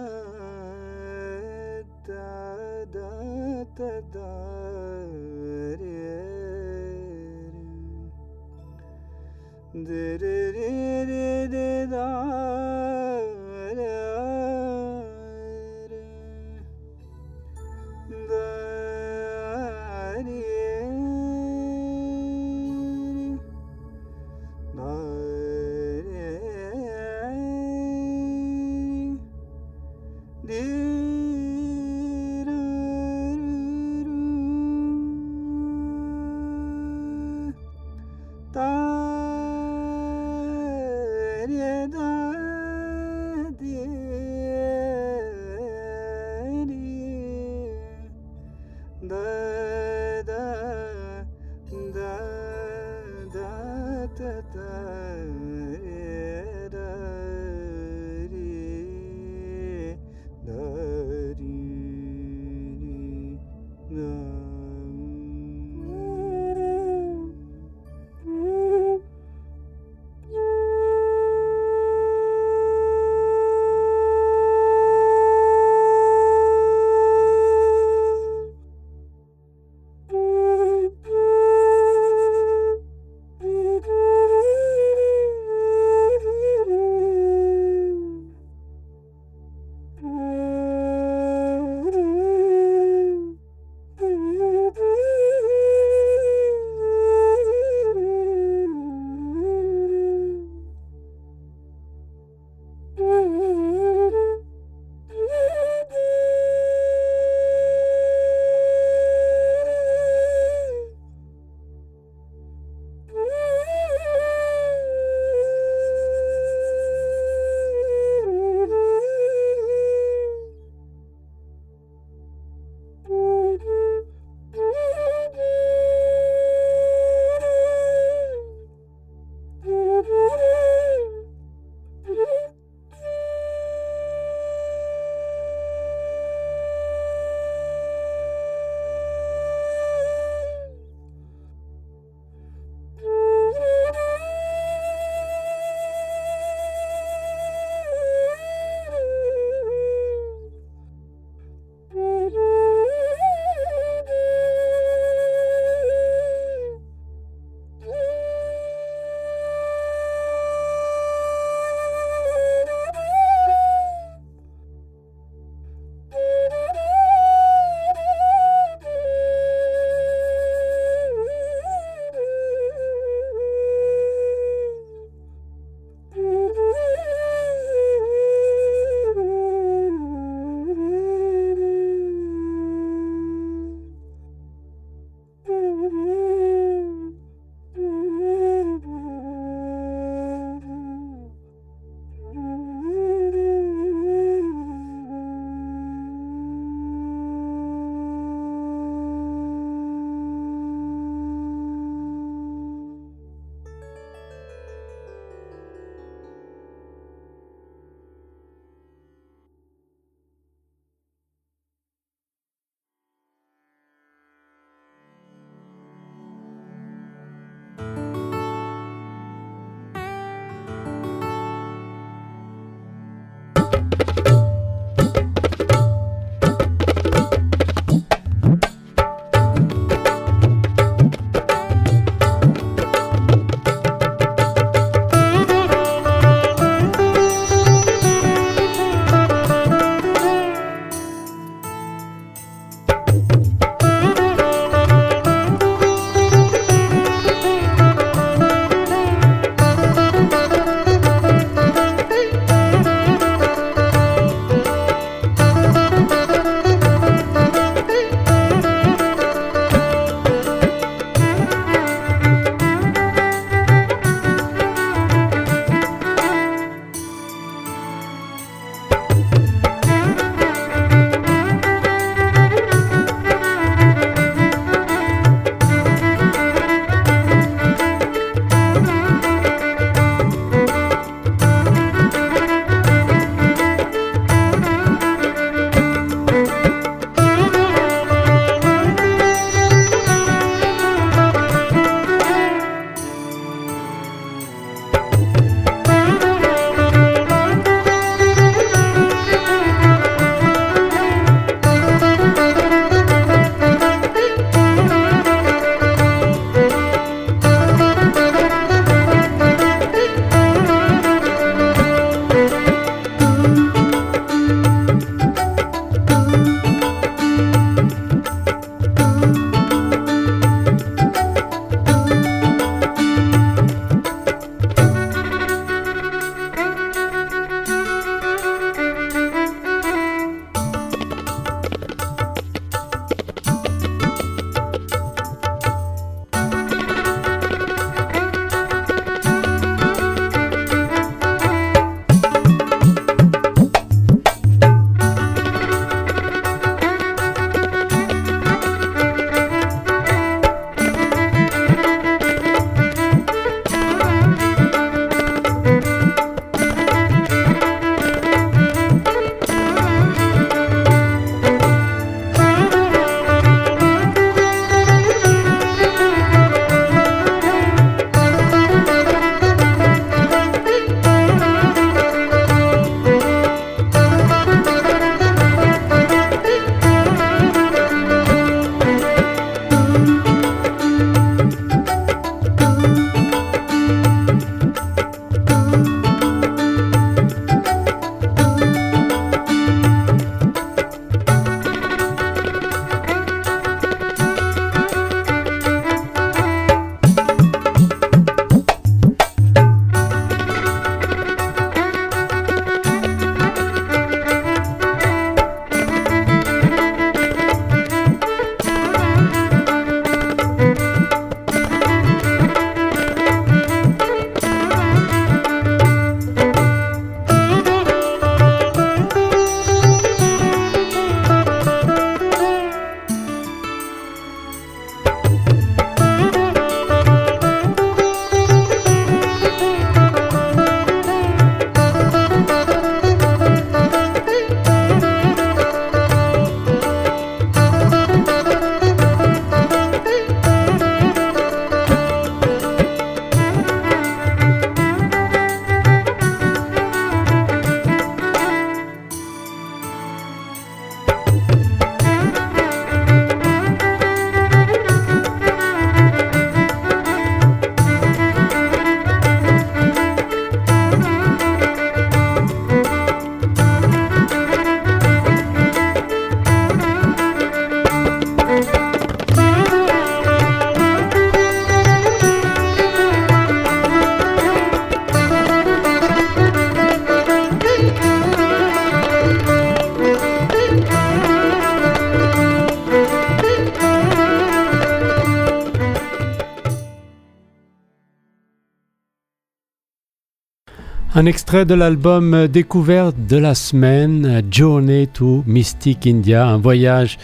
Un 491.17 491.25
extrait 491.25 491.65
de 491.65 491.73
l'album 491.73 492.47
découverte 492.47 493.15
de 493.27 493.37
la 493.37 493.55
semaine, 493.55 494.43
Journey 494.51 495.07
to 495.07 495.43
Mystic 495.47 496.05
India, 496.05 496.47
un 496.47 496.57
voyage 496.57 497.17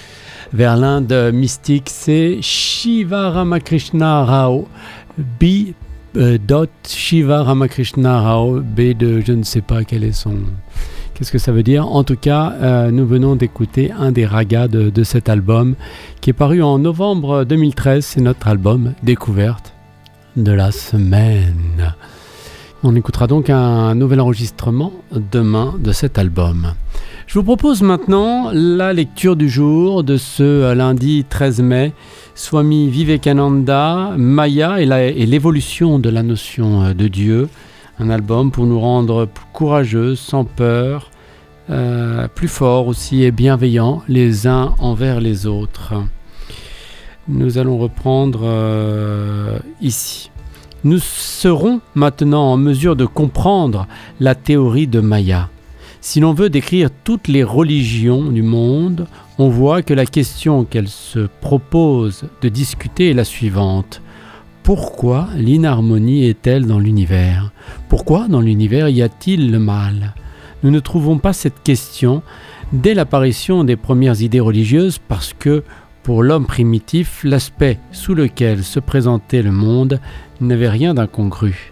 vers 0.51 0.77
l'Inde 0.77 1.29
mystique. 1.31 1.91
C'est 1.91 2.39
Shiva 2.41 3.29
Ramakrishna 3.29 4.25
Rao, 4.25 4.67
B. 5.19 5.75
Euh, 6.17 6.39
dot 6.39 6.71
Shiva 6.87 7.43
Ramakrishna 7.43 8.19
Rao, 8.19 8.61
B 8.61 8.97
de 8.97 9.21
je 9.21 9.31
ne 9.31 9.43
sais 9.43 9.61
pas 9.61 9.83
quel 9.83 10.03
est 10.03 10.11
son. 10.11 10.37
Qu'est-ce 11.13 11.31
que 11.31 11.37
ça 11.37 11.51
veut 11.51 11.61
dire? 11.61 11.87
En 11.87 12.03
tout 12.03 12.17
cas, 12.17 12.53
euh, 12.63 12.89
nous 12.89 13.05
venons 13.05 13.35
d'écouter 13.35 13.91
un 13.91 14.11
des 14.11 14.25
ragas 14.25 14.69
de, 14.69 14.89
de, 14.89 15.03
cet 15.03 15.29
album 15.29 15.75
qui 16.19 16.31
est 16.31 16.33
paru 16.33 16.63
en 16.63 16.79
novembre 16.79 17.43
2013. 17.43 18.03
C'est 18.03 18.21
notre 18.21 18.47
album 18.47 18.93
découverte 19.03 19.75
de 20.35 20.51
la 20.51 20.71
semaine. 20.71 21.93
On 22.85 22.97
écoutera 22.97 23.27
donc 23.27 23.49
un 23.49 23.95
nouvel 23.95 24.19
enregistrement 24.19 24.91
demain 25.31 25.75
de 25.79 25.93
cet 25.93 26.17
album. 26.17 26.73
Je 27.27 27.35
vous 27.39 27.45
propose 27.45 27.81
maintenant 27.81 28.49
la 28.51 28.91
lecture 28.91 29.37
du 29.37 29.47
jour 29.47 30.03
de 30.03 30.17
ce 30.17 30.73
lundi 30.73 31.23
13 31.29 31.61
mai, 31.61 31.93
Swami 32.35 32.89
Vivekananda, 32.89 34.11
Maya 34.17 34.81
et 34.81 35.25
l'évolution 35.25 35.97
de 35.97 36.09
la 36.09 36.23
notion 36.23 36.93
de 36.93 37.07
Dieu. 37.07 37.47
Un 37.99 38.09
album 38.09 38.51
pour 38.51 38.65
nous 38.65 38.81
rendre 38.81 39.29
courageux, 39.53 40.15
sans 40.15 40.43
peur, 40.43 41.09
euh, 41.69 42.27
plus 42.27 42.49
forts 42.49 42.87
aussi 42.87 43.23
et 43.23 43.31
bienveillants 43.31 44.03
les 44.09 44.45
uns 44.45 44.75
envers 44.79 45.21
les 45.21 45.47
autres. 45.47 45.93
Nous 47.29 47.57
allons 47.57 47.77
reprendre 47.77 48.41
euh, 48.43 49.57
ici. 49.79 50.32
Nous 50.85 50.99
serons 50.99 51.79
maintenant 51.95 52.51
en 52.51 52.57
mesure 52.57 52.97
de 52.97 53.05
comprendre 53.05 53.87
la 54.19 54.35
théorie 54.35 54.87
de 54.87 54.99
Maya. 54.99 55.49
Si 56.01 56.19
l'on 56.19 56.33
veut 56.33 56.49
décrire 56.49 56.89
toutes 57.05 57.29
les 57.29 57.43
religions 57.43 58.29
du 58.29 58.41
monde, 58.41 59.07
on 59.37 59.47
voit 59.47 59.81
que 59.81 59.93
la 59.93 60.05
question 60.05 60.65
qu'elle 60.65 60.89
se 60.89 61.29
propose 61.39 62.25
de 62.41 62.49
discuter 62.49 63.11
est 63.11 63.13
la 63.13 63.23
suivante. 63.23 64.01
Pourquoi 64.63 65.29
l'inharmonie 65.37 66.25
est-elle 66.25 66.67
dans 66.67 66.79
l'univers? 66.79 67.53
Pourquoi 67.87 68.27
dans 68.27 68.41
l'univers 68.41 68.89
y 68.89 69.01
a-t-il 69.01 69.51
le 69.51 69.59
mal? 69.59 70.13
Nous 70.63 70.71
ne 70.71 70.81
trouvons 70.81 71.17
pas 71.17 71.31
cette 71.31 71.63
question 71.63 72.23
dès 72.73 72.93
l'apparition 72.93 73.63
des 73.63 73.77
premières 73.77 74.21
idées 74.21 74.41
religieuses 74.41 74.99
parce 75.07 75.33
que 75.33 75.63
pour 76.03 76.21
l'homme 76.21 76.45
primitif, 76.45 77.21
l'aspect 77.23 77.79
sous 77.93 78.13
lequel 78.13 78.63
se 78.63 78.79
présentait 78.79 79.41
le 79.41 79.51
monde 79.51 80.01
n'avait 80.41 80.69
rien 80.69 80.93
d'incongru. 80.93 81.71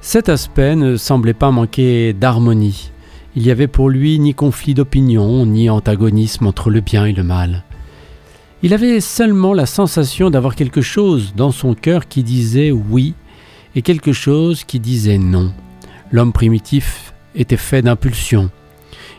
Cet 0.00 0.28
aspect 0.28 0.74
ne 0.74 0.96
semblait 0.96 1.32
pas 1.32 1.52
manquer 1.52 2.12
d'harmonie. 2.12 2.90
Il 3.36 3.42
n'y 3.42 3.52
avait 3.52 3.68
pour 3.68 3.88
lui 3.88 4.18
ni 4.18 4.34
conflit 4.34 4.74
d'opinion, 4.74 5.46
ni 5.46 5.70
antagonisme 5.70 6.46
entre 6.46 6.70
le 6.70 6.80
bien 6.80 7.04
et 7.04 7.12
le 7.12 7.22
mal. 7.22 7.64
Il 8.64 8.74
avait 8.74 9.00
seulement 9.00 9.54
la 9.54 9.66
sensation 9.66 10.30
d'avoir 10.30 10.56
quelque 10.56 10.80
chose 10.80 11.34
dans 11.36 11.52
son 11.52 11.74
cœur 11.74 12.08
qui 12.08 12.24
disait 12.24 12.72
oui 12.72 13.14
et 13.76 13.82
quelque 13.82 14.12
chose 14.12 14.64
qui 14.64 14.80
disait 14.80 15.18
non. 15.18 15.52
L'homme 16.10 16.32
primitif 16.32 17.14
était 17.36 17.56
fait 17.56 17.82
d'impulsion. 17.82 18.50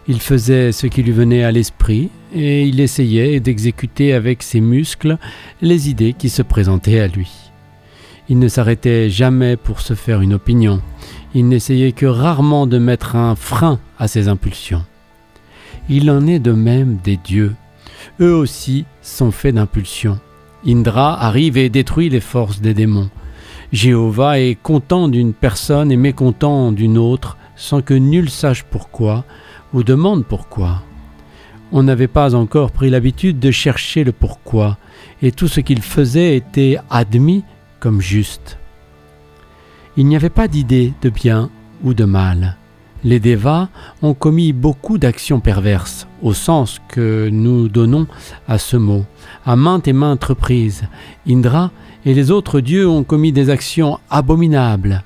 Il 0.10 0.20
faisait 0.20 0.72
ce 0.72 0.88
qui 0.88 1.04
lui 1.04 1.12
venait 1.12 1.44
à 1.44 1.52
l'esprit 1.52 2.10
et 2.34 2.64
il 2.64 2.80
essayait 2.80 3.40
d'exécuter 3.40 4.12
avec 4.14 4.42
ses 4.42 4.60
muscles 4.60 5.20
les 5.62 5.88
idées 5.88 6.14
qui 6.14 6.30
se 6.30 6.42
présentaient 6.42 7.00
à 7.00 7.08
lui. 7.08 7.30
Il 8.28 8.40
ne 8.40 8.48
s'arrêtait 8.48 9.12
jamais 9.12 9.56
pour 9.56 9.82
se 9.82 9.94
faire 9.94 10.22
une 10.22 10.34
opinion, 10.34 10.82
il 11.36 11.48
n'essayait 11.48 11.92
que 11.92 12.08
rarement 12.08 12.66
de 12.66 12.80
mettre 12.80 13.18
un 13.18 13.36
frein 13.36 13.80
à 14.00 14.08
ses 14.08 14.30
impulsions. 14.30 14.84
Il 15.90 16.10
en 16.10 16.26
est 16.26 16.40
de 16.40 16.54
même 16.54 16.98
des 17.04 17.18
dieux. 17.18 17.54
Eux 18.20 18.34
aussi 18.34 18.86
sont 19.04 19.30
faits 19.30 19.54
d'impulsions. 19.54 20.20
Indra 20.66 21.24
arrive 21.24 21.56
et 21.56 21.70
détruit 21.70 22.10
les 22.10 22.20
forces 22.20 22.62
des 22.62 22.74
démons. 22.74 23.12
Jéhovah 23.72 24.40
est 24.40 24.56
content 24.56 25.08
d'une 25.08 25.34
personne 25.34 25.92
et 25.92 25.98
mécontent 25.98 26.72
d'une 26.72 26.98
autre 26.98 27.38
sans 27.56 27.84
que 27.84 27.94
nul 27.94 28.32
sache 28.32 28.64
pourquoi 28.64 29.24
ou 29.74 29.84
demande 29.84 30.26
pourquoi. 30.26 30.82
On 31.72 31.84
n'avait 31.84 32.08
pas 32.08 32.34
encore 32.34 32.72
pris 32.72 32.90
l'habitude 32.90 33.40
de 33.40 33.52
chercher 33.52 34.04
le 34.04 34.12
pourquoi, 34.12 34.78
et 35.22 35.32
tout 35.32 35.48
ce 35.48 35.60
qu'il 35.60 35.82
faisait 35.82 36.36
était 36.36 36.78
admis 36.90 37.44
comme 37.80 38.02
juste. 38.02 38.58
Il 39.98 40.06
n'y 40.08 40.16
avait 40.16 40.30
pas 40.30 40.48
d'idée 40.48 40.94
de 41.02 41.10
bien 41.10 41.50
ou 41.84 41.94
de 41.94 42.06
mal. 42.06 42.58
Les 43.04 43.20
Devas 43.20 43.70
ont 44.02 44.14
commis 44.14 44.52
beaucoup 44.52 44.98
d'actions 44.98 45.40
perverses, 45.40 46.08
au 46.22 46.34
sens 46.34 46.80
que 46.90 47.30
nous 47.32 47.70
donnons 47.70 48.08
à 48.48 48.58
ce 48.58 48.76
mot, 48.76 49.06
à 49.46 49.56
maintes 49.56 49.88
et 49.88 49.94
maintes 49.94 50.24
reprises. 50.26 50.84
Indra 51.28 51.72
et 52.06 52.14
les 52.14 52.32
autres 52.32 52.60
dieux 52.60 52.88
ont 52.90 53.04
commis 53.04 53.32
des 53.32 53.50
actions 53.50 54.00
abominables. 54.10 55.04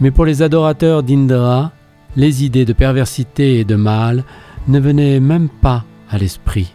Mais 0.00 0.10
pour 0.10 0.24
les 0.24 0.42
adorateurs 0.42 1.02
d'Indra, 1.02 1.72
les 2.18 2.44
idées 2.44 2.64
de 2.64 2.72
perversité 2.72 3.60
et 3.60 3.64
de 3.64 3.76
mal 3.76 4.24
ne 4.66 4.80
venaient 4.80 5.20
même 5.20 5.48
pas 5.48 5.84
à 6.10 6.18
l'esprit. 6.18 6.74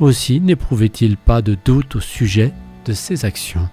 Aussi 0.00 0.40
n'éprouvait-il 0.40 1.16
pas 1.16 1.40
de 1.40 1.56
doute 1.64 1.94
au 1.96 2.00
sujet 2.00 2.52
de 2.84 2.92
ses 2.92 3.24
actions. 3.24 3.68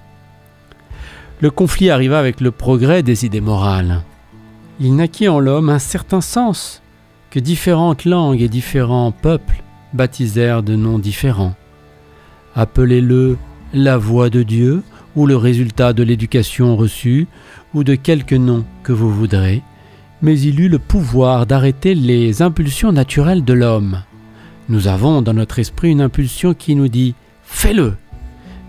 Le 1.42 1.50
conflit 1.50 1.90
arriva 1.90 2.20
avec 2.20 2.42
le 2.42 2.52
progrès 2.52 3.02
des 3.02 3.26
idées 3.26 3.42
morales. 3.42 4.04
Il 4.80 4.96
naquit 4.96 5.28
en 5.28 5.40
l'homme 5.40 5.72
un 5.72 5.80
certain 5.80 6.22
sens 6.22 6.84
que 7.32 7.40
différentes 7.40 8.06
langues 8.06 8.42
et 8.42 8.48
différents 8.48 9.12
peuples 9.12 9.64
baptisèrent 9.94 10.62
de 10.62 10.76
noms 10.76 11.00
différents. 11.00 11.56
Appelez-le 12.56 13.36
la 13.74 13.98
voix 13.98 14.30
de 14.30 14.44
Dieu 14.44 14.84
ou 15.16 15.26
le 15.26 15.38
résultat 15.38 15.94
de 15.94 16.04
l'éducation 16.04 16.76
reçue 16.76 17.28
ou 17.74 17.84
de 17.84 17.96
quelque 17.96 18.36
nom 18.36 18.64
que 18.84 18.94
vous 18.94 19.12
voudrez, 19.12 19.64
mais 20.22 20.40
il 20.40 20.60
eut 20.60 20.70
le 20.70 20.80
pouvoir 20.80 21.46
d'arrêter 21.46 21.96
les 21.96 22.42
impulsions 22.42 22.92
naturelles 22.92 23.44
de 23.44 23.54
l'homme. 23.54 24.04
Nous 24.68 24.88
avons 24.88 25.22
dans 25.22 25.34
notre 25.34 25.60
esprit 25.60 25.92
une 25.92 26.02
impulsion 26.02 26.54
qui 26.54 26.76
nous 26.76 26.88
dit⁇ 26.88 27.12
Fais-le!⁇ 27.44 27.90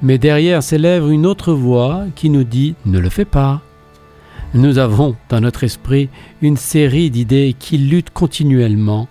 mais 0.03 0.19
derrière 0.19 0.63
s'élève 0.63 1.11
une 1.11 1.27
autre 1.27 1.53
voix 1.53 2.05
qui 2.15 2.31
nous 2.31 2.45
dit⁇ 2.45 2.71
Ne 2.91 2.99
le 2.99 3.11
fais 3.11 3.25
pas!⁇ 3.25 3.63
Nous 4.59 4.79
avons 4.79 5.15
dans 5.29 5.41
notre 5.41 5.65
esprit 5.65 6.09
une 6.41 6.57
série 6.57 7.11
d'idées 7.11 7.55
qui 7.59 7.79
luttent 7.79 8.11
continuellement 8.11 9.09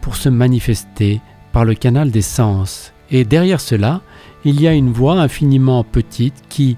pour 0.00 0.16
se 0.16 0.28
manifester 0.28 1.20
par 1.52 1.64
le 1.64 1.74
canal 1.74 2.10
des 2.10 2.22
sens, 2.22 2.92
et 3.10 3.24
derrière 3.24 3.60
cela, 3.60 4.00
il 4.44 4.60
y 4.60 4.66
a 4.66 4.72
une 4.72 4.90
voix 4.90 5.20
infiniment 5.20 5.84
petite 5.84 6.42
qui, 6.48 6.76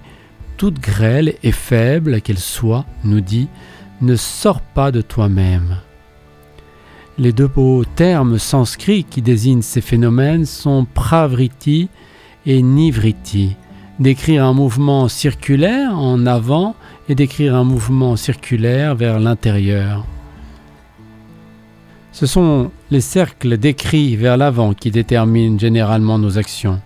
toute 0.56 0.78
grêle 0.78 1.34
et 1.42 1.52
faible 1.52 2.20
qu'elle 2.20 2.38
soit, 2.38 2.84
nous 3.04 3.20
dit⁇ 3.20 3.44
Ne 4.00 4.16
sors 4.16 4.60
pas 4.60 4.90
de 4.90 5.00
toi-même⁇ 5.00 5.78
les 7.16 7.32
deux 7.32 7.46
beaux 7.46 7.84
termes 7.84 8.38
sanscrits 8.38 9.04
qui 9.04 9.22
désignent 9.22 9.62
ces 9.62 9.80
phénomènes 9.80 10.46
sont 10.46 10.84
pravriti 10.84 11.88
et 12.44 12.60
nivriti. 12.60 13.54
Décrire 14.00 14.44
un 14.44 14.52
mouvement 14.52 15.06
circulaire 15.06 15.96
en 15.96 16.26
avant 16.26 16.74
et 17.08 17.14
décrire 17.14 17.54
un 17.54 17.62
mouvement 17.62 18.16
circulaire 18.16 18.96
vers 18.96 19.20
l'intérieur. 19.20 20.04
Ce 22.10 22.26
sont 22.26 22.72
les 22.90 23.00
cercles 23.00 23.58
décrits 23.58 24.16
vers 24.16 24.36
l'avant 24.36 24.74
qui 24.74 24.90
déterminent 24.90 25.58
généralement 25.58 26.18
nos 26.18 26.36
actions. 26.36 26.80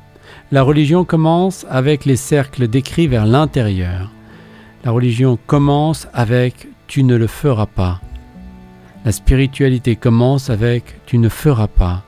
La 0.53 0.63
religion 0.63 1.05
commence 1.05 1.65
avec 1.71 2.05
les 2.05 2.17
cercles 2.17 2.69
décrits 2.69 3.07
vers 3.07 3.25
l'intérieur. 3.25 4.13
La 4.85 4.91
religion 4.91 5.39
commence 5.47 6.07
avec 6.13 6.69
tu 6.89 7.05
ne 7.05 7.15
le 7.15 7.27
feras 7.27 7.67
pas. 7.67 8.01
La 9.05 9.13
spiritualité 9.13 9.95
commence 9.95 10.51
avec 10.51 11.01
tu 11.07 11.19
ne 11.19 11.29
feras 11.29 11.69
pas. 11.69 12.03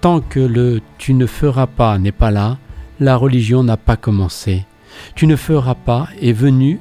Tant 0.00 0.20
que 0.20 0.38
le 0.38 0.80
tu 0.98 1.14
ne 1.14 1.26
feras 1.26 1.66
pas 1.66 1.98
n'est 1.98 2.12
pas 2.12 2.30
là, 2.30 2.58
la 3.00 3.16
religion 3.16 3.64
n'a 3.64 3.76
pas 3.76 3.96
commencé. 3.96 4.64
Tu 5.14 5.26
ne 5.26 5.36
feras 5.36 5.74
pas 5.74 6.08
est 6.20 6.32
venu, 6.32 6.78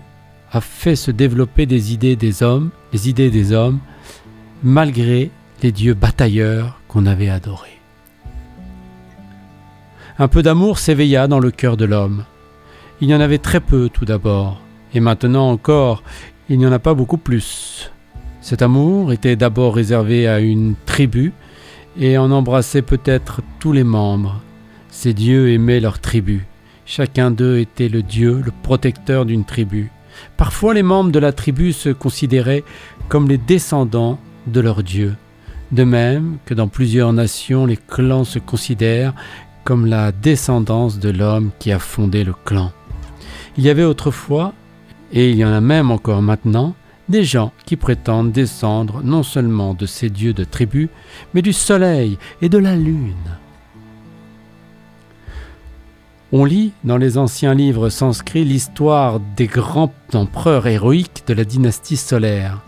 a 0.51 0.61
fait 0.61 0.97
se 0.97 1.09
développer 1.09 1.65
des 1.65 1.93
idées 1.93 2.17
des 2.17 2.43
hommes, 2.43 2.69
les 2.93 3.09
idées 3.09 3.31
des 3.31 3.53
hommes, 3.53 3.79
malgré 4.61 5.31
les 5.63 5.71
dieux 5.71 5.93
batailleurs 5.93 6.79
qu'on 6.87 7.05
avait 7.05 7.29
adorés. 7.29 7.79
Un 10.19 10.27
peu 10.27 10.43
d'amour 10.43 10.77
s'éveilla 10.77 11.27
dans 11.27 11.39
le 11.39 11.51
cœur 11.51 11.77
de 11.77 11.85
l'homme. 11.85 12.25
Il 12.99 13.09
y 13.09 13.15
en 13.15 13.21
avait 13.21 13.37
très 13.37 13.61
peu 13.61 13.89
tout 13.89 14.05
d'abord, 14.05 14.61
et 14.93 14.99
maintenant 14.99 15.49
encore, 15.49 16.03
il 16.51 16.57
n'y 16.57 16.67
en 16.67 16.71
a 16.73 16.79
pas 16.79 16.93
beaucoup 16.93 17.17
plus. 17.17 17.93
Cet 18.41 18.61
amour 18.61 19.13
était 19.13 19.37
d'abord 19.37 19.73
réservé 19.73 20.27
à 20.27 20.41
une 20.41 20.75
tribu 20.85 21.31
et 21.97 22.17
en 22.17 22.29
embrassait 22.29 22.81
peut-être 22.81 23.41
tous 23.59 23.71
les 23.71 23.85
membres. 23.85 24.41
Ces 24.89 25.13
dieux 25.13 25.53
aimaient 25.53 25.79
leur 25.79 25.99
tribu. 25.99 26.45
Chacun 26.85 27.31
d'eux 27.31 27.59
était 27.59 27.87
le 27.87 28.03
dieu, 28.03 28.41
le 28.43 28.51
protecteur 28.63 29.25
d'une 29.25 29.45
tribu. 29.45 29.91
Parfois 30.35 30.73
les 30.73 30.83
membres 30.83 31.13
de 31.13 31.19
la 31.19 31.31
tribu 31.31 31.71
se 31.71 31.87
considéraient 31.87 32.65
comme 33.07 33.29
les 33.29 33.37
descendants 33.37 34.19
de 34.45 34.59
leur 34.59 34.83
Dieu. 34.83 35.15
De 35.71 35.85
même 35.85 36.35
que 36.45 36.53
dans 36.53 36.67
plusieurs 36.67 37.13
nations, 37.13 37.65
les 37.65 37.77
clans 37.77 38.25
se 38.25 38.39
considèrent 38.39 39.13
comme 39.63 39.85
la 39.85 40.11
descendance 40.11 40.99
de 40.99 41.11
l'homme 41.11 41.51
qui 41.59 41.71
a 41.71 41.79
fondé 41.79 42.25
le 42.25 42.33
clan. 42.43 42.73
Il 43.57 43.63
y 43.63 43.69
avait 43.69 43.85
autrefois, 43.85 44.53
et 45.13 45.29
il 45.31 45.37
y 45.37 45.45
en 45.45 45.51
a 45.51 45.61
même 45.61 45.91
encore 45.91 46.21
maintenant, 46.21 46.75
des 47.09 47.23
gens 47.23 47.51
qui 47.65 47.75
prétendent 47.75 48.31
descendre 48.31 49.01
non 49.03 49.23
seulement 49.23 49.73
de 49.73 49.85
ces 49.85 50.09
dieux 50.09 50.33
de 50.33 50.43
tribu, 50.43 50.89
mais 51.33 51.41
du 51.41 51.53
soleil 51.53 52.17
et 52.41 52.49
de 52.49 52.57
la 52.57 52.75
lune. 52.75 53.37
On 56.31 56.45
lit 56.45 56.71
dans 56.85 56.95
les 56.95 57.17
anciens 57.17 57.53
livres 57.53 57.89
sanscrits 57.89 58.45
l'histoire 58.45 59.19
des 59.35 59.47
grands 59.47 59.93
empereurs 60.13 60.65
héroïques 60.67 61.23
de 61.27 61.33
la 61.33 61.43
dynastie 61.43 61.97
solaire. 61.97 62.61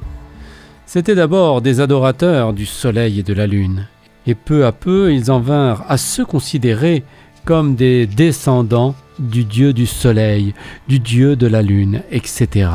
C'étaient 0.85 1.15
d'abord 1.15 1.61
des 1.61 1.79
adorateurs 1.79 2.51
du 2.51 2.65
soleil 2.65 3.19
et 3.19 3.23
de 3.23 3.33
la 3.33 3.47
lune, 3.47 3.87
et 4.27 4.35
peu 4.35 4.65
à 4.65 4.73
peu 4.73 5.13
ils 5.13 5.31
en 5.31 5.39
vinrent 5.39 5.85
à 5.87 5.97
se 5.97 6.21
considérer 6.21 7.03
comme 7.45 7.75
des 7.75 8.05
descendants 8.05 8.95
du 9.19 9.45
dieu 9.45 9.73
du 9.73 9.85
soleil, 9.85 10.53
du 10.87 10.99
dieu 10.99 11.35
de 11.35 11.47
la 11.47 11.61
lune, 11.61 12.01
etc. 12.11 12.69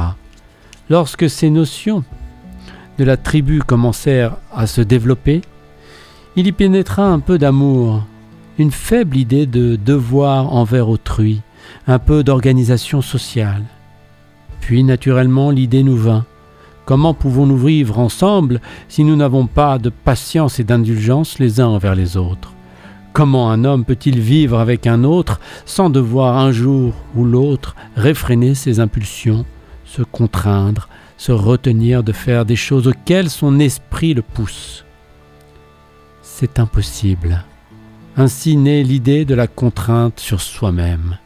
Lorsque 0.90 1.28
ces 1.28 1.50
notions 1.50 2.04
de 2.98 3.04
la 3.04 3.16
tribu 3.16 3.60
commencèrent 3.60 4.36
à 4.52 4.66
se 4.66 4.80
développer, 4.80 5.42
il 6.36 6.46
y 6.46 6.52
pénétra 6.52 7.04
un 7.06 7.20
peu 7.20 7.38
d'amour, 7.38 8.04
une 8.58 8.70
faible 8.70 9.16
idée 9.16 9.46
de 9.46 9.76
devoir 9.76 10.52
envers 10.54 10.88
autrui, 10.88 11.40
un 11.86 11.98
peu 11.98 12.24
d'organisation 12.24 13.02
sociale. 13.02 13.64
Puis 14.60 14.84
naturellement 14.84 15.50
l'idée 15.50 15.82
nous 15.82 15.96
vint. 15.96 16.24
Comment 16.84 17.12
pouvons-nous 17.12 17.58
vivre 17.58 17.98
ensemble 17.98 18.60
si 18.88 19.04
nous 19.04 19.14
n'avons 19.16 19.46
pas 19.46 19.78
de 19.78 19.90
patience 19.90 20.58
et 20.58 20.64
d'indulgence 20.64 21.38
les 21.38 21.60
uns 21.60 21.66
envers 21.66 21.94
les 21.94 22.16
autres? 22.16 22.54
Comment 23.12 23.50
un 23.50 23.64
homme 23.64 23.84
peut-il 23.84 24.20
vivre 24.20 24.58
avec 24.58 24.86
un 24.86 25.02
autre 25.02 25.40
sans 25.64 25.90
devoir 25.90 26.36
un 26.38 26.52
jour 26.52 26.94
ou 27.14 27.24
l'autre 27.24 27.74
réfréner 27.96 28.54
ses 28.54 28.80
impulsions, 28.80 29.44
se 29.84 30.02
contraindre, 30.02 30.88
se 31.16 31.32
retenir 31.32 32.04
de 32.04 32.12
faire 32.12 32.44
des 32.44 32.56
choses 32.56 32.86
auxquelles 32.86 33.30
son 33.30 33.58
esprit 33.58 34.14
le 34.14 34.22
pousse? 34.22 34.84
C'est 36.22 36.60
impossible. 36.60 37.44
Ainsi 38.16 38.56
naît 38.56 38.84
l'idée 38.84 39.24
de 39.24 39.34
la 39.34 39.46
contrainte 39.46 40.20
sur 40.20 40.40
soi-même. 40.40 41.18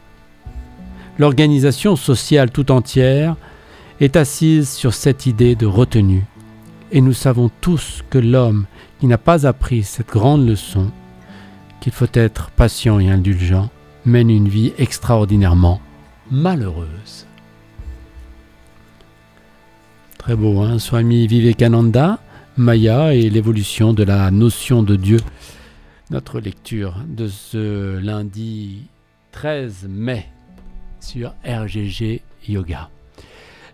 L'organisation 1.19 1.95
sociale 1.95 2.49
tout 2.49 2.71
entière 2.71 3.35
est 3.99 4.15
assise 4.15 4.71
sur 4.71 4.93
cette 4.93 5.27
idée 5.27 5.55
de 5.55 5.67
retenue, 5.67 6.25
et 6.91 7.01
nous 7.01 7.13
savons 7.13 7.51
tous 7.61 8.03
que 8.09 8.17
l'homme 8.17 8.65
qui 8.99 9.05
n'a 9.05 9.19
pas 9.19 9.45
appris 9.45 9.83
cette 9.83 10.09
grande 10.09 10.47
leçon, 10.47 10.91
qu'il 11.83 11.91
faut 11.91 12.07
être 12.13 12.49
patient 12.51 12.97
et 13.01 13.09
indulgent, 13.09 13.69
mène 14.05 14.29
une 14.29 14.47
vie 14.47 14.71
extraordinairement 14.77 15.81
malheureuse. 16.31 17.27
Très 20.17 20.37
beau, 20.37 20.61
hein 20.61 20.79
Swami 20.79 21.27
Vivekananda, 21.27 22.19
Maya 22.55 23.13
et 23.13 23.29
l'évolution 23.29 23.93
de 23.93 24.03
la 24.03 24.31
notion 24.31 24.81
de 24.81 24.95
Dieu 24.95 25.19
notre 26.09 26.39
lecture 26.39 26.95
de 27.05 27.27
ce 27.27 27.97
lundi 27.97 28.85
13 29.33 29.87
mai 29.89 30.29
sur 31.01 31.33
RGG 31.43 32.21
Yoga. 32.47 32.89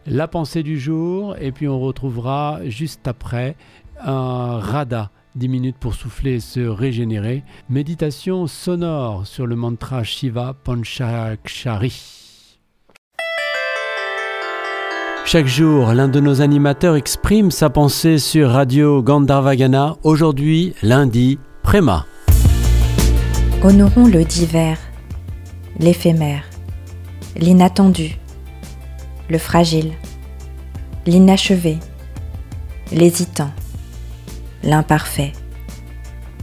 La 0.07 0.27
pensée 0.27 0.63
du 0.63 0.79
jour, 0.79 1.35
et 1.39 1.51
puis 1.51 1.67
on 1.67 1.79
retrouvera 1.79 2.61
juste 2.65 3.07
après 3.07 3.55
un 4.01 4.57
rada, 4.57 5.11
10 5.39 5.47
minutes 5.47 5.77
pour 5.79 5.93
souffler 5.93 6.33
et 6.33 6.39
se 6.41 6.59
régénérer. 6.59 7.43
Méditation 7.69 8.45
sonore 8.45 9.25
sur 9.25 9.47
le 9.47 9.55
mantra 9.55 10.03
Shiva 10.03 10.53
Panchakshari. 10.53 11.93
Chaque 15.25 15.47
jour, 15.47 15.93
l'un 15.93 16.09
de 16.09 16.19
nos 16.19 16.41
animateurs 16.41 16.97
exprime 16.97 17.51
sa 17.51 17.69
pensée 17.69 18.17
sur 18.17 18.49
Radio 18.49 19.01
Gandharvagana. 19.01 19.95
Aujourd'hui, 20.03 20.73
lundi, 20.83 21.39
Prema. 21.63 22.05
Honorons 23.63 24.07
le 24.07 24.25
divers, 24.25 24.79
l'éphémère, 25.79 26.43
l'inattendu, 27.37 28.17
le 29.29 29.37
fragile, 29.37 29.93
l'inachevé, 31.05 31.77
l'hésitant, 32.91 33.51
l'imparfait, 34.63 35.31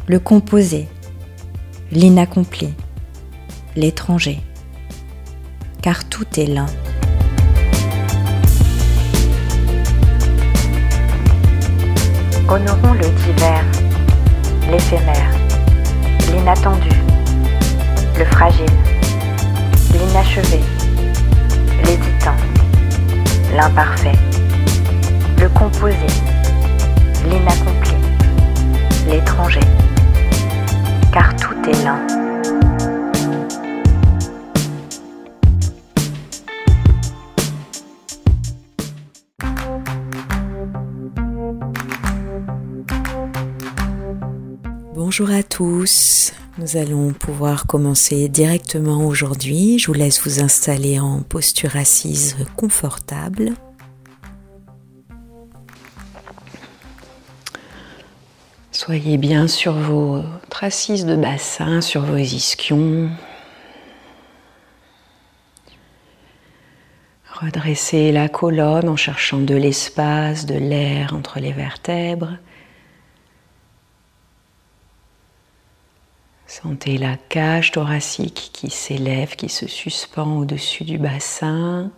le 0.06 0.18
composé, 0.18 0.88
l'inaccompli, 1.92 2.72
l'étranger, 3.76 4.40
car 5.82 6.08
tout 6.08 6.26
est 6.38 6.46
l'un. 6.46 6.66
Honorons 12.48 12.94
le 12.94 13.08
divers, 13.24 13.64
l'éphémère, 14.70 15.30
l'inattendu, 16.32 16.96
le 18.18 18.24
fragile, 18.24 18.64
l'inachevé, 19.92 20.60
l'hésitant, 21.84 22.36
l'imparfait, 23.54 24.18
le 25.38 25.48
composé, 25.50 25.96
l'inaccompli, 27.28 27.85
l'étranger, 29.06 29.60
car 31.12 31.34
tout 31.36 31.54
est 31.68 31.84
l'un. 31.84 32.06
Bonjour 44.94 45.30
à 45.30 45.42
tous, 45.42 46.32
nous 46.58 46.76
allons 46.76 47.12
pouvoir 47.12 47.66
commencer 47.66 48.28
directement 48.28 49.06
aujourd'hui. 49.06 49.78
Je 49.78 49.86
vous 49.86 49.92
laisse 49.92 50.20
vous 50.26 50.40
installer 50.42 50.98
en 50.98 51.22
posture 51.22 51.76
assise 51.76 52.36
confortable. 52.56 53.52
Soyez 58.76 59.16
bien 59.16 59.48
sur 59.48 59.72
vos 59.72 60.22
assises 60.60 61.06
de 61.06 61.16
bassin, 61.16 61.80
sur 61.80 62.02
vos 62.02 62.18
ischions. 62.18 63.08
Redressez 67.32 68.12
la 68.12 68.28
colonne 68.28 68.90
en 68.90 68.96
cherchant 68.96 69.38
de 69.38 69.54
l'espace, 69.54 70.44
de 70.44 70.56
l'air 70.56 71.14
entre 71.14 71.40
les 71.40 71.52
vertèbres. 71.52 72.36
Sentez 76.46 76.98
la 76.98 77.16
cage 77.16 77.72
thoracique 77.72 78.50
qui 78.52 78.68
s'élève, 78.68 79.36
qui 79.36 79.48
se 79.48 79.66
suspend 79.66 80.36
au-dessus 80.36 80.84
du 80.84 80.98
bassin. 80.98 81.90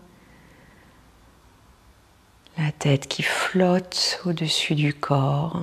La 2.56 2.70
tête 2.70 3.08
qui 3.08 3.24
flotte 3.24 4.20
au-dessus 4.24 4.76
du 4.76 4.94
corps. 4.94 5.60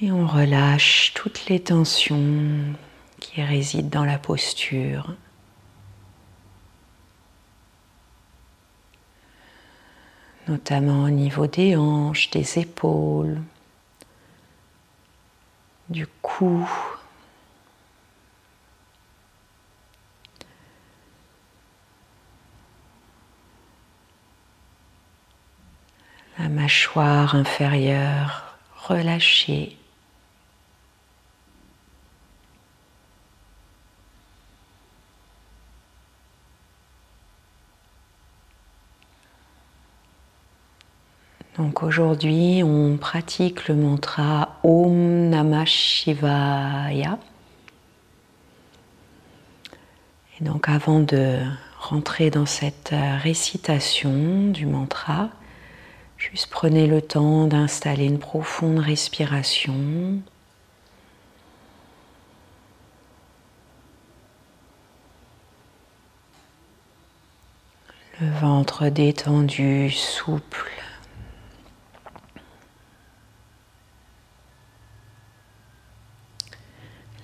Et 0.00 0.12
on 0.12 0.26
relâche 0.26 1.12
toutes 1.14 1.46
les 1.46 1.60
tensions 1.60 2.74
qui 3.18 3.42
résident 3.42 3.88
dans 3.88 4.04
la 4.04 4.18
posture. 4.18 5.16
notamment 10.48 11.04
au 11.04 11.10
niveau 11.10 11.46
des 11.46 11.76
hanches, 11.76 12.30
des 12.30 12.58
épaules, 12.58 13.40
du 15.88 16.06
cou. 16.22 16.68
La 26.38 26.48
mâchoire 26.48 27.34
inférieure 27.34 28.56
relâchée. 28.76 29.76
Aujourd'hui, 41.82 42.62
on 42.64 42.96
pratique 42.96 43.68
le 43.68 43.74
mantra 43.74 44.58
Om 44.62 45.28
Namah 45.28 45.66
Shivaya. 45.66 47.18
Et 50.40 50.44
donc 50.44 50.70
avant 50.70 51.00
de 51.00 51.38
rentrer 51.78 52.30
dans 52.30 52.46
cette 52.46 52.94
euh, 52.94 53.18
récitation 53.18 54.48
du 54.48 54.64
mantra, 54.64 55.28
juste 56.16 56.46
prenez 56.46 56.86
le 56.86 57.02
temps 57.02 57.46
d'installer 57.46 58.06
une 58.06 58.18
profonde 58.18 58.78
respiration. 58.78 60.22
Le 68.18 68.30
ventre 68.40 68.88
détendu, 68.88 69.90
souple. 69.90 70.85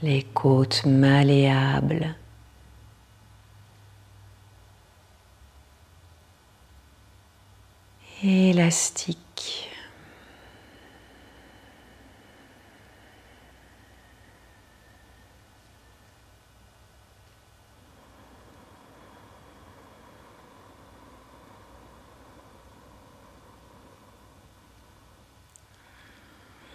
Les 0.02 0.24
côtes 0.34 0.84
malléables. 0.84 2.16
élastique. 8.24 9.71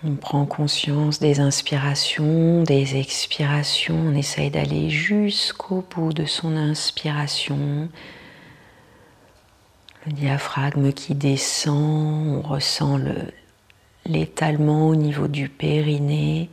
On 0.04 0.16
prend 0.16 0.46
conscience 0.46 1.20
des 1.20 1.40
inspirations, 1.40 2.62
des 2.62 2.98
expirations, 2.98 3.96
on 3.96 4.14
essaye 4.14 4.52
d'aller 4.52 4.92
jusqu'au 4.92 5.84
bout 5.90 6.14
de 6.14 6.26
son 6.26 6.56
inspiration, 6.56 7.90
le 10.06 10.12
diaphragme 10.12 10.94
qui 10.94 11.16
descend, 11.16 12.28
on 12.38 12.42
ressent 12.48 13.00
l'étalement 14.06 14.88
au 14.88 14.96
niveau 14.96 15.28
du 15.28 15.50
périnée, 15.50 16.52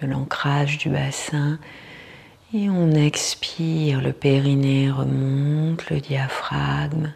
de 0.00 0.06
l'ancrage 0.06 0.78
du 0.78 0.88
bassin. 0.88 1.58
Et 2.54 2.70
on 2.70 2.90
expire, 2.92 4.00
le 4.00 4.14
périnée 4.14 4.90
remonte, 4.90 5.90
le 5.90 6.00
diaphragme. 6.00 7.12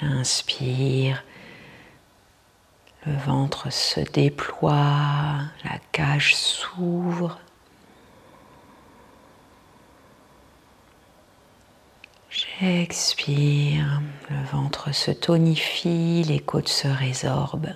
J'inspire, 0.00 1.22
le 3.04 3.12
ventre 3.18 3.70
se 3.70 4.00
déploie, 4.00 5.42
la 5.62 5.78
cage 5.92 6.34
s'ouvre. 6.34 7.38
J'expire, 12.30 14.00
le 14.30 14.42
ventre 14.50 14.94
se 14.94 15.10
tonifie, 15.10 16.24
les 16.26 16.40
côtes 16.40 16.68
se 16.68 16.88
résorbent. 16.88 17.74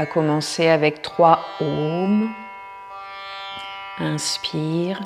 Va 0.00 0.06
commencer 0.06 0.66
avec 0.66 1.02
trois 1.02 1.40
ohms. 1.60 2.30
Inspire. 3.98 5.02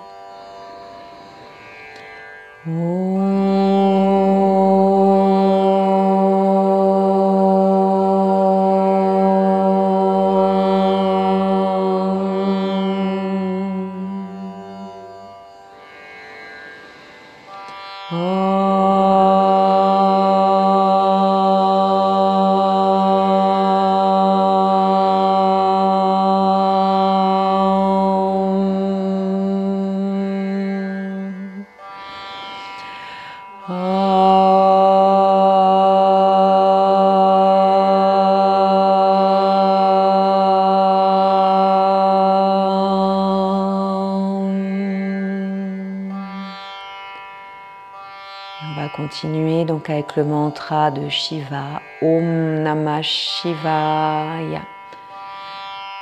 Continuer 49.04 49.66
donc 49.66 49.90
avec 49.90 50.16
le 50.16 50.24
mantra 50.24 50.90
de 50.90 51.10
Shiva, 51.10 51.82
Om 52.00 52.62
Namah 52.62 53.02
Shivaya. 53.02 54.62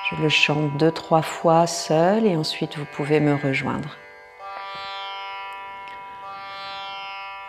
Je 0.09 0.15
le 0.23 0.29
chante 0.29 0.77
deux, 0.77 0.93
trois 0.93 1.23
fois 1.23 1.67
seul 1.67 2.25
et 2.25 2.37
ensuite 2.37 2.79
vous 2.79 2.85
pouvez 2.95 3.19
me 3.19 3.35
rejoindre. 3.35 3.97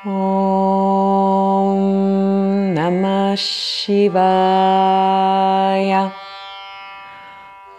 Om 0.05 2.73
Namah 2.73 3.35
Shivaya. 3.35 4.11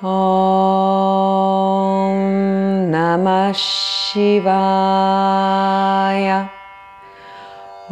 Om 0.00 0.08
Namah 2.88 3.52
Shivaya. 3.52 5.73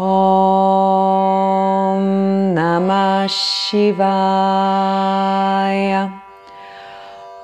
ॐ 0.00 0.04
नमः 2.56 3.26
शिवाय 3.28 3.90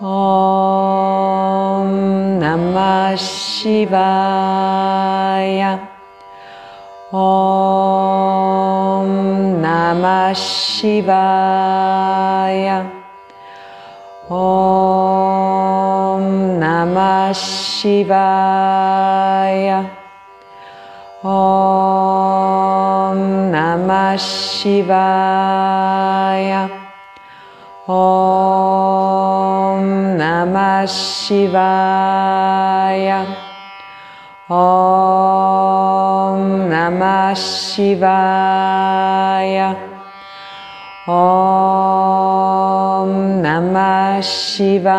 ॐ 0.03 0.09
नमः 2.43 3.16
शिवाय 3.25 4.01
ॐ 7.15 7.20
नमः 9.66 10.33
शिवाय 10.33 11.45
ॐ 14.33 16.25
नमः 16.65 17.33
शिवाय 17.45 18.09
ॐ 21.27 23.19
नमः 23.51 24.15
शिवाय 24.23 24.95
ॐ 27.90 29.82
नमः 30.20 30.85
शिवाय 30.86 33.11
ॐ 34.51 36.39
नमः 36.70 37.35
शिवाय 37.35 39.59
ॐ 41.09 43.11
नमः 43.43 44.20
शिवाय 44.31 44.99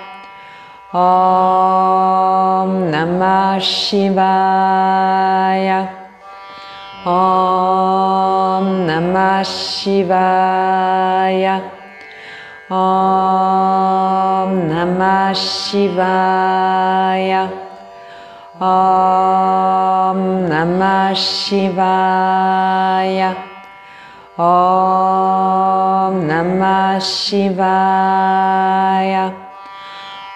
ॐ 0.93 2.71
नमः 2.91 3.59
शिवाय 3.63 5.69
ॐ 7.07 8.65
नमः 8.87 9.43
शिवाय 9.51 11.47
ॐ 12.71 14.51
नमः 14.71 15.31
शिवाय 15.43 17.31
ॐ 18.61 20.19
नमः 20.51 21.13
शिवाय 21.23 23.21
ॐ 24.39 26.19
नमः 26.31 26.99
शिवाय 26.99 29.15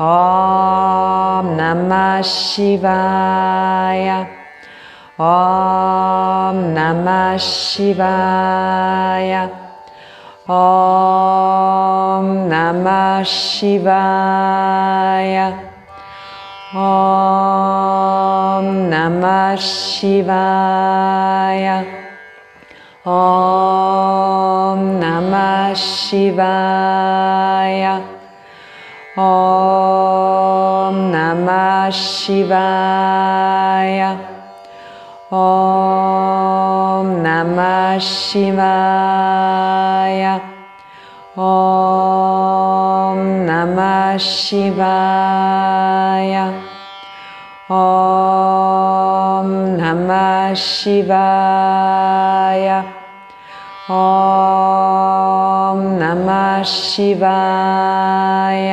ॐ 0.00 1.46
नमः 1.56 2.20
शिवाय 2.28 4.08
ॐ 5.26 6.56
नमः 6.76 7.36
शिवाय 7.40 9.32
ॐ 10.56 12.26
नमः 12.52 13.22
शिवाय 13.32 15.36
ॐ 16.76 18.68
नमः 18.92 19.54
शिवाय 19.68 21.66
ॐ 23.06 24.84
नमः 25.00 25.72
शिवाय 25.86 28.15
ॐ 29.18 30.96
नमः 31.12 31.90
शिवाय 31.98 34.00
ॐ 35.32 37.06
नमः 37.26 37.96
शिवाय 38.08 40.20
ॐ 41.38 43.22
नमः 43.48 44.16
शिवाय 44.26 46.36
ॐ 47.72 49.48
नमः 49.80 50.52
शिवाय 50.66 52.68
ॐ 53.96 55.82
नमः 56.02 56.62
शिवाय 56.76 58.72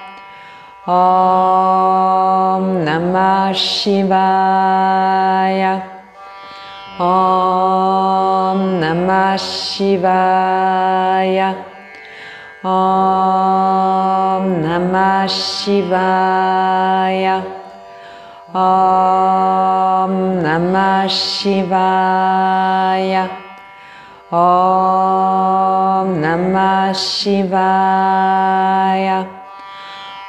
ॐ 0.89 2.63
नमः 2.85 3.51
शिवाय 3.53 5.63
ॐ 7.01 8.61
नमः 8.81 9.35
शिवाय 9.43 11.37
ॐ 12.65 14.47
नमः 14.63 15.25
शिवाय 15.35 17.27
ॐ 18.55 20.15
नमः 20.45 21.05
शिवाय 21.17 23.15
ॐ 24.33 26.09
नमः 26.25 26.91
शिवाय 27.05 29.07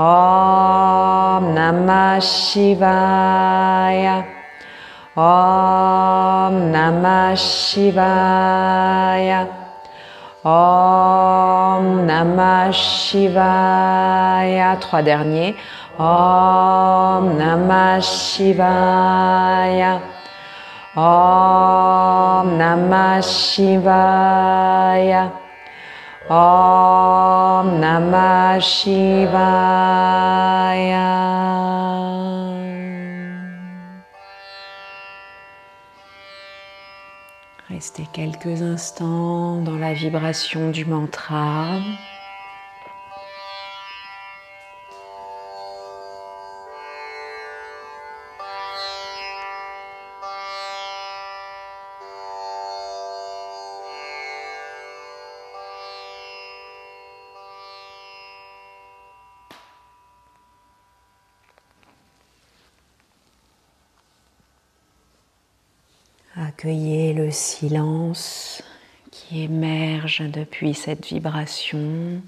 Om 0.00 1.52
Namah 1.52 2.16
Shivaya. 2.24 4.24
Om 5.12 6.72
Namah 6.72 7.36
Shivaya. 7.36 9.44
Om 10.40 12.08
Namah 12.08 12.72
Shivaya. 12.72 14.80
Trois 14.80 15.04
derniers. 15.04 15.60
Om 16.00 17.36
Namah 17.36 18.00
Shivaya. 18.00 20.00
Om 20.96 22.56
Namah 22.56 23.20
Shivaya. 23.20 25.28
Om 26.30 27.80
Namah 27.80 28.60
Shivaya. 28.60 29.00
Restez 37.68 38.06
quelques 38.12 38.62
instants 38.62 39.60
dans 39.62 39.76
la 39.76 39.92
vibration 39.92 40.70
du 40.70 40.84
mantra. 40.84 41.80
Accueillez 66.42 67.12
le 67.12 67.30
silence 67.30 68.62
qui 69.10 69.42
émerge 69.42 70.22
depuis 70.22 70.72
cette 70.72 71.04
vibration. 71.04 72.22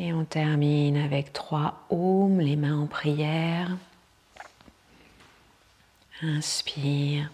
Et 0.00 0.12
on 0.12 0.24
termine 0.24 0.96
avec 0.96 1.32
trois 1.32 1.84
ohms, 1.90 2.38
les 2.38 2.54
mains 2.54 2.78
en 2.78 2.86
prière. 2.86 3.76
Inspire. 6.22 7.32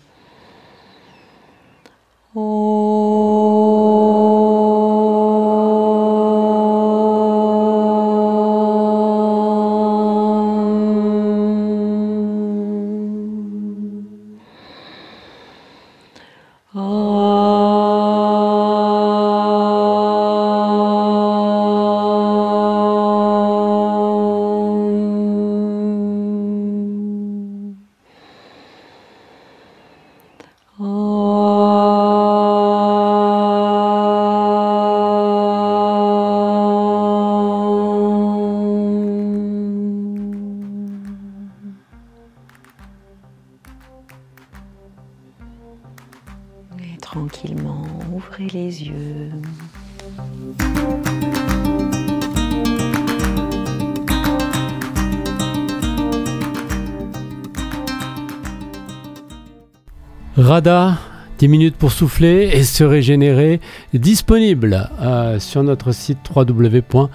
Rada, 60.45 60.99
10 61.39 61.49
minutes 61.49 61.77
pour 61.77 61.91
souffler 61.91 62.51
et 62.53 62.65
se 62.65 62.85
régénérer, 62.85 63.61
disponible 63.95 64.91
euh, 65.01 65.39
sur 65.41 65.63
notre 65.63 65.93
site 65.93 66.19
www.rggweb.fr 66.37 67.07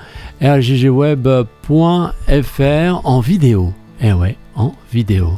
en 3.04 3.20
vidéo. 3.20 3.72
Eh 4.02 4.14
ouais, 4.14 4.36
en 4.56 4.74
vidéo. 4.92 5.34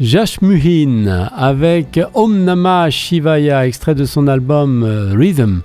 Jash 0.00 0.40
Muhin 0.40 1.28
avec 1.36 2.00
Om 2.14 2.42
Namah 2.42 2.88
Shivaya, 2.88 3.66
extrait 3.66 3.94
de 3.94 4.06
son 4.06 4.26
album 4.26 4.82
euh, 4.82 5.12
Rhythm, 5.14 5.60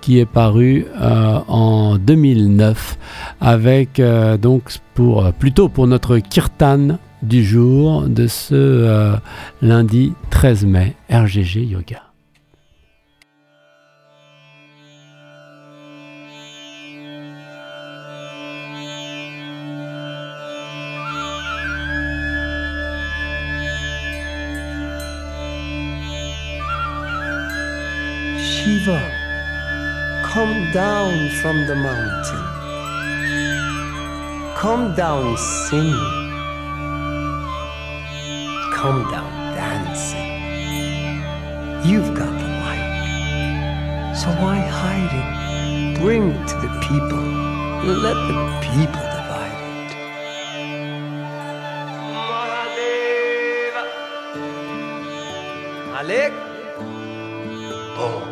qui 0.00 0.20
est 0.20 0.26
paru 0.26 0.86
euh, 1.00 1.40
en 1.48 1.96
2009, 1.98 2.98
avec 3.40 4.00
donc 4.40 4.74
pour 4.94 5.32
plutôt 5.32 5.68
pour 5.68 5.88
notre 5.88 6.18
kirtan 6.18 6.98
du 7.22 7.44
jour 7.44 8.02
de 8.08 8.26
ce 8.26 8.54
euh, 8.54 9.16
lundi 9.62 10.14
13 10.30 10.64
mai, 10.64 10.94
RGG 11.10 11.56
Yoga. 11.68 12.02
Shiva, 28.38 29.00
come 30.24 30.70
down 30.72 31.28
from 31.40 31.66
the 31.66 31.74
mountain. 31.74 32.44
Come 34.56 34.94
down 34.94 35.36
singing. 35.68 36.29
Come 38.80 39.02
down 39.10 39.30
dancing. 39.54 40.32
You've 41.84 42.14
got 42.16 42.32
the 42.40 42.48
light. 42.64 44.14
So 44.16 44.28
why 44.40 44.56
hide 44.56 45.12
it? 45.20 46.00
Bring 46.00 46.30
it 46.30 46.48
to 46.48 46.54
the 46.64 46.70
people. 46.80 47.24
Let 47.84 48.16
the 48.30 48.36
people 48.64 49.04
divide 49.16 49.60
it. 49.76 49.90
Mahadeva. 52.16 53.84
Alek. 56.00 56.32
Oh. 57.98 58.29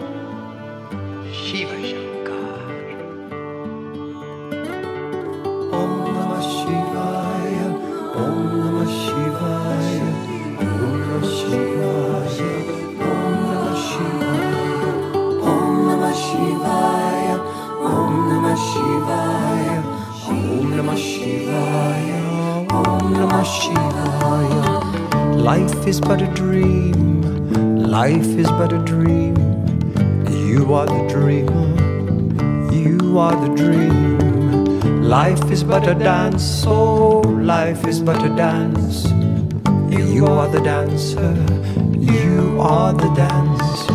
Namah 23.39 23.47
Shivaya. 23.63 25.37
Life 25.37 25.87
is 25.87 26.01
but 26.01 26.21
a 26.21 26.27
dream. 26.35 27.23
Life 27.79 28.27
is 28.37 28.49
but 28.49 28.73
a 28.73 28.79
dream. 28.79 29.37
You 30.29 30.75
are 30.75 30.87
the 30.87 31.07
dreamer. 31.09 31.69
You 32.73 33.19
are 33.19 33.37
the 33.37 33.55
dream. 33.55 35.03
Life 35.03 35.51
is 35.53 35.63
but 35.63 35.87
a 35.87 35.95
dance. 35.95 36.65
Oh, 36.67 37.21
life 37.21 37.87
is 37.87 38.01
but 38.01 38.21
a 38.25 38.29
dance. 38.35 39.07
You 39.89 40.27
are 40.27 40.49
the 40.49 40.61
dancer. 40.61 41.33
You 41.95 42.61
are 42.61 42.93
the 42.93 43.11
dance. 43.15 43.89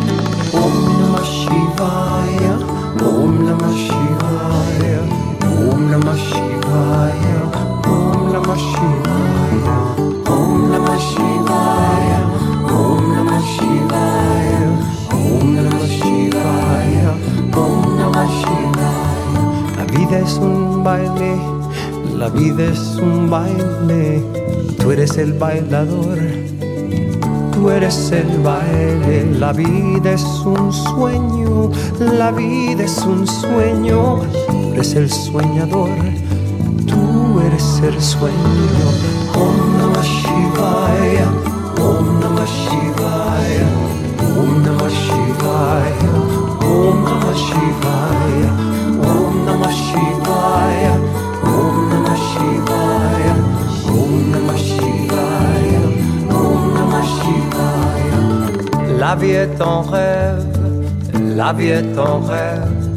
Om 0.56 0.76
Namah 1.00 1.26
Shivaya. 1.36 2.54
Om 3.12 3.32
Namah 3.46 3.76
Shivaya. 3.84 5.00
Om 5.52 5.80
Namah 5.92 6.18
Shivaya. 6.28 7.38
Om 7.86 8.32
Namah 8.32 8.58
Shivaya. 8.68 9.03
Es 20.18 20.34
un 20.38 20.84
baile. 20.84 21.36
La 22.16 22.28
vida 22.28 22.64
es 22.64 22.96
un 22.96 23.30
baile. 23.30 24.22
Tú 24.78 24.90
eres 24.90 25.16
el 25.18 25.32
bailador. 25.34 26.18
Tú 27.54 27.70
eres 27.70 28.10
el 28.12 28.40
baile, 28.40 29.24
la 29.38 29.52
vida 29.52 30.10
es 30.10 30.24
un 30.44 30.72
sueño, 30.72 31.70
la 31.98 32.30
vida 32.32 32.82
es 32.82 32.98
un 32.98 33.26
sueño, 33.26 34.20
tú 34.48 34.72
eres 34.74 34.94
el 34.96 35.10
soñador, 35.10 35.88
tú 36.84 37.40
eres 37.40 37.80
el 37.82 37.98
sueño. 38.02 38.86
Om 39.34 39.78
Namah 39.78 40.02
Shivaya, 40.02 41.28
Om 41.80 42.20
Namah 42.20 42.44
Shivaya, 42.44 43.68
Om 44.36 44.62
Namah 44.64 44.90
Shivaya, 44.90 46.10
Om 46.60 47.04
Namah 47.04 47.93
La 59.14 59.20
vie 59.20 59.30
est 59.30 59.62
en 59.62 59.82
rêve, 59.82 60.44
la 61.36 61.52
vie 61.52 61.68
est 61.68 61.96
en 61.96 62.18
rêve, 62.18 62.90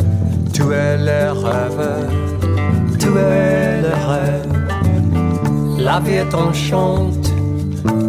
tu 0.52 0.64
es 0.73 0.98
le 0.98 1.31
rêve, 1.31 2.10
tu 2.98 3.10
es 3.10 3.81
le 3.84 3.94
rêve. 4.10 4.52
La 5.77 5.99
vie 5.99 6.15
est 6.15 6.34
en 6.34 6.52
chante, 6.52 7.31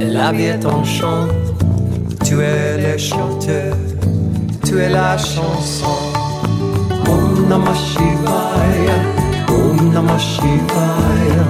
la 0.01 0.33
vie 0.33 0.45
est 0.45 0.65
en 0.65 0.83
chant, 0.85 1.29
tu 2.25 2.41
es 2.41 2.79
le 2.81 2.97
chanteur, 2.97 3.77
tu 4.65 4.81
es 4.81 4.89
la 4.89 5.19
chanson. 5.19 5.99
Om 7.07 7.47
Namah 7.51 7.75
Shivaya, 7.75 8.99
Om 9.51 9.93
Namah 9.93 10.19
Shivaya, 10.19 11.45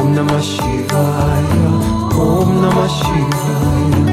Om 0.00 0.16
Namah 0.16 0.42
Shivaya, 0.42 1.68
Om 2.18 2.88
Shivaya, 2.88 4.05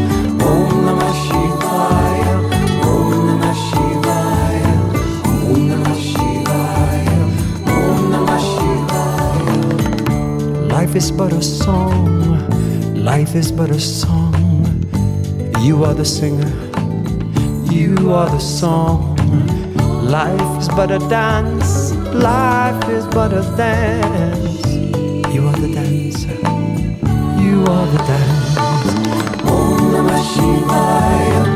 Life 10.94 11.06
is 11.06 11.11
but 11.11 11.34
a 11.34 11.41
song, 11.41 12.94
life 12.94 13.34
is 13.34 13.52
but 13.52 13.72
a 13.72 13.80
song. 13.80 14.36
You 15.60 15.84
are 15.86 15.95
the 15.95 16.06
singer, 16.06 16.53
you 17.72 18.14
are 18.14 18.30
the 18.30 18.38
song. 18.38 19.15
Life 20.06 20.60
is 20.61 20.68
but 20.68 20.91
a 20.91 20.99
dance, 21.10 21.94
life 22.14 22.88
is 22.90 23.07
but 23.07 23.34
a 23.34 23.41
dance. 23.57 24.68
You 25.34 25.48
are 25.48 25.57
the 25.57 25.74
dancer, 25.74 26.38
you 27.41 27.65
are 27.65 27.88
the 27.88 28.02
dance. 28.06 28.57
Om 29.49 29.80
Namah 29.94 30.22
Shivaya, 30.30 31.53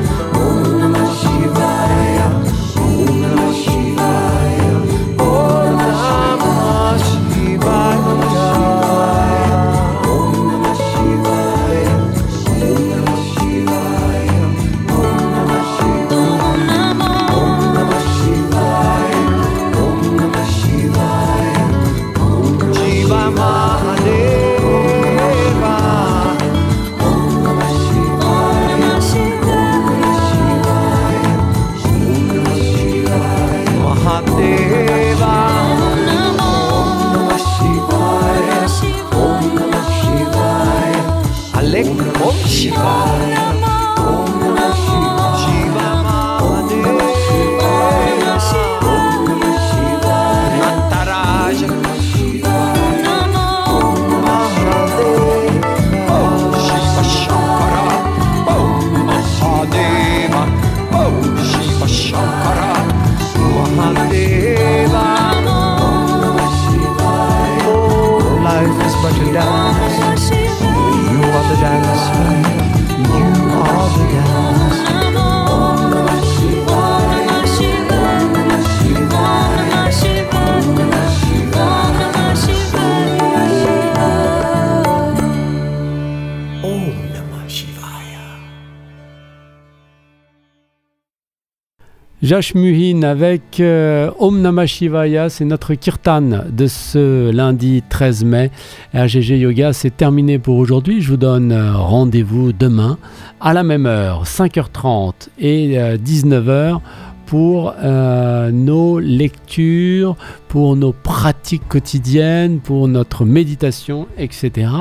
Muhin 92.54 93.02
avec 93.02 93.60
euh, 93.60 94.12
Om 94.20 94.42
Namah 94.42 94.68
Shivaya, 94.68 95.30
c'est 95.30 95.46
notre 95.46 95.74
kirtan 95.74 96.44
de 96.50 96.68
ce 96.68 97.32
lundi 97.32 97.82
13 97.90 98.26
mai. 98.26 98.52
RGG 98.94 99.40
Yoga, 99.40 99.74
c'est 99.74 99.96
terminé 99.96 100.38
pour 100.38 100.58
aujourd'hui. 100.58 101.02
Je 101.02 101.10
vous 101.10 101.18
donne 101.18 101.52
euh, 101.52 101.76
rendez-vous 101.76 102.54
demain 102.54 103.00
à 103.42 103.54
la 103.54 103.64
même 103.64 103.88
heure, 103.88 104.26
5h30 104.26 105.30
et 105.40 105.80
euh, 105.80 105.98
19h 105.98 106.80
pour 107.28 107.76
euh, 107.78 108.52
nos 108.52 109.00
lectures, 109.00 110.16
pour 110.48 110.76
nos 110.76 110.94
pratiques 110.94 111.68
quotidiennes, 111.68 112.60
pour 112.60 112.88
notre 112.88 113.26
méditation, 113.26 114.08
etc. 114.18 114.72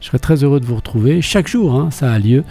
Je 0.00 0.08
serai 0.08 0.18
très 0.18 0.42
heureux 0.42 0.60
de 0.60 0.66
vous 0.66 0.74
retrouver 0.74 1.22
chaque 1.22 1.48
jour, 1.48 1.74
hein, 1.74 1.88
ça 1.90 2.12
a 2.12 2.18
lieu. 2.18 2.44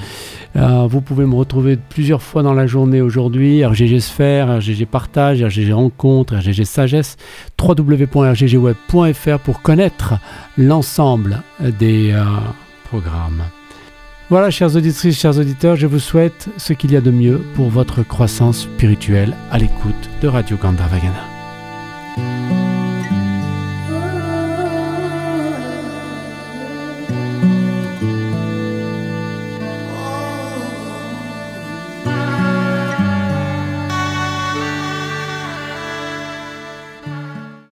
Euh, 0.55 0.87
vous 0.89 1.01
pouvez 1.01 1.25
me 1.25 1.35
retrouver 1.35 1.77
plusieurs 1.77 2.23
fois 2.23 2.41
dans 2.41 2.53
la 2.53 2.65
journée 2.65 3.01
aujourd'hui, 3.01 3.65
RGG 3.65 3.99
Sphère, 3.99 4.57
RGG 4.59 4.85
Partage, 4.85 5.43
RGG 5.43 5.73
Rencontre, 5.73 6.35
RGG 6.37 6.63
Sagesse, 6.63 7.17
www.rggweb.fr 7.61 9.39
pour 9.43 9.61
connaître 9.61 10.13
l'ensemble 10.57 11.43
des 11.59 12.11
euh, 12.13 12.23
programmes. 12.85 13.43
Voilà, 14.34 14.49
chers 14.49 14.76
auditrices, 14.76 15.19
chers 15.19 15.38
auditeurs, 15.38 15.76
je 15.76 15.85
vous 15.85 15.99
souhaite 15.99 16.49
ce 16.57 16.73
qu'il 16.73 16.91
y 16.91 16.95
a 16.95 17.01
de 17.01 17.11
mieux 17.11 17.38
pour 17.53 17.69
votre 17.69 18.01
croissance 18.01 18.61
spirituelle 18.61 19.38
à 19.51 19.60
l'écoute 19.60 20.10
de 20.23 20.27
Radio 20.27 20.57
Gandhavagana. 20.57 21.23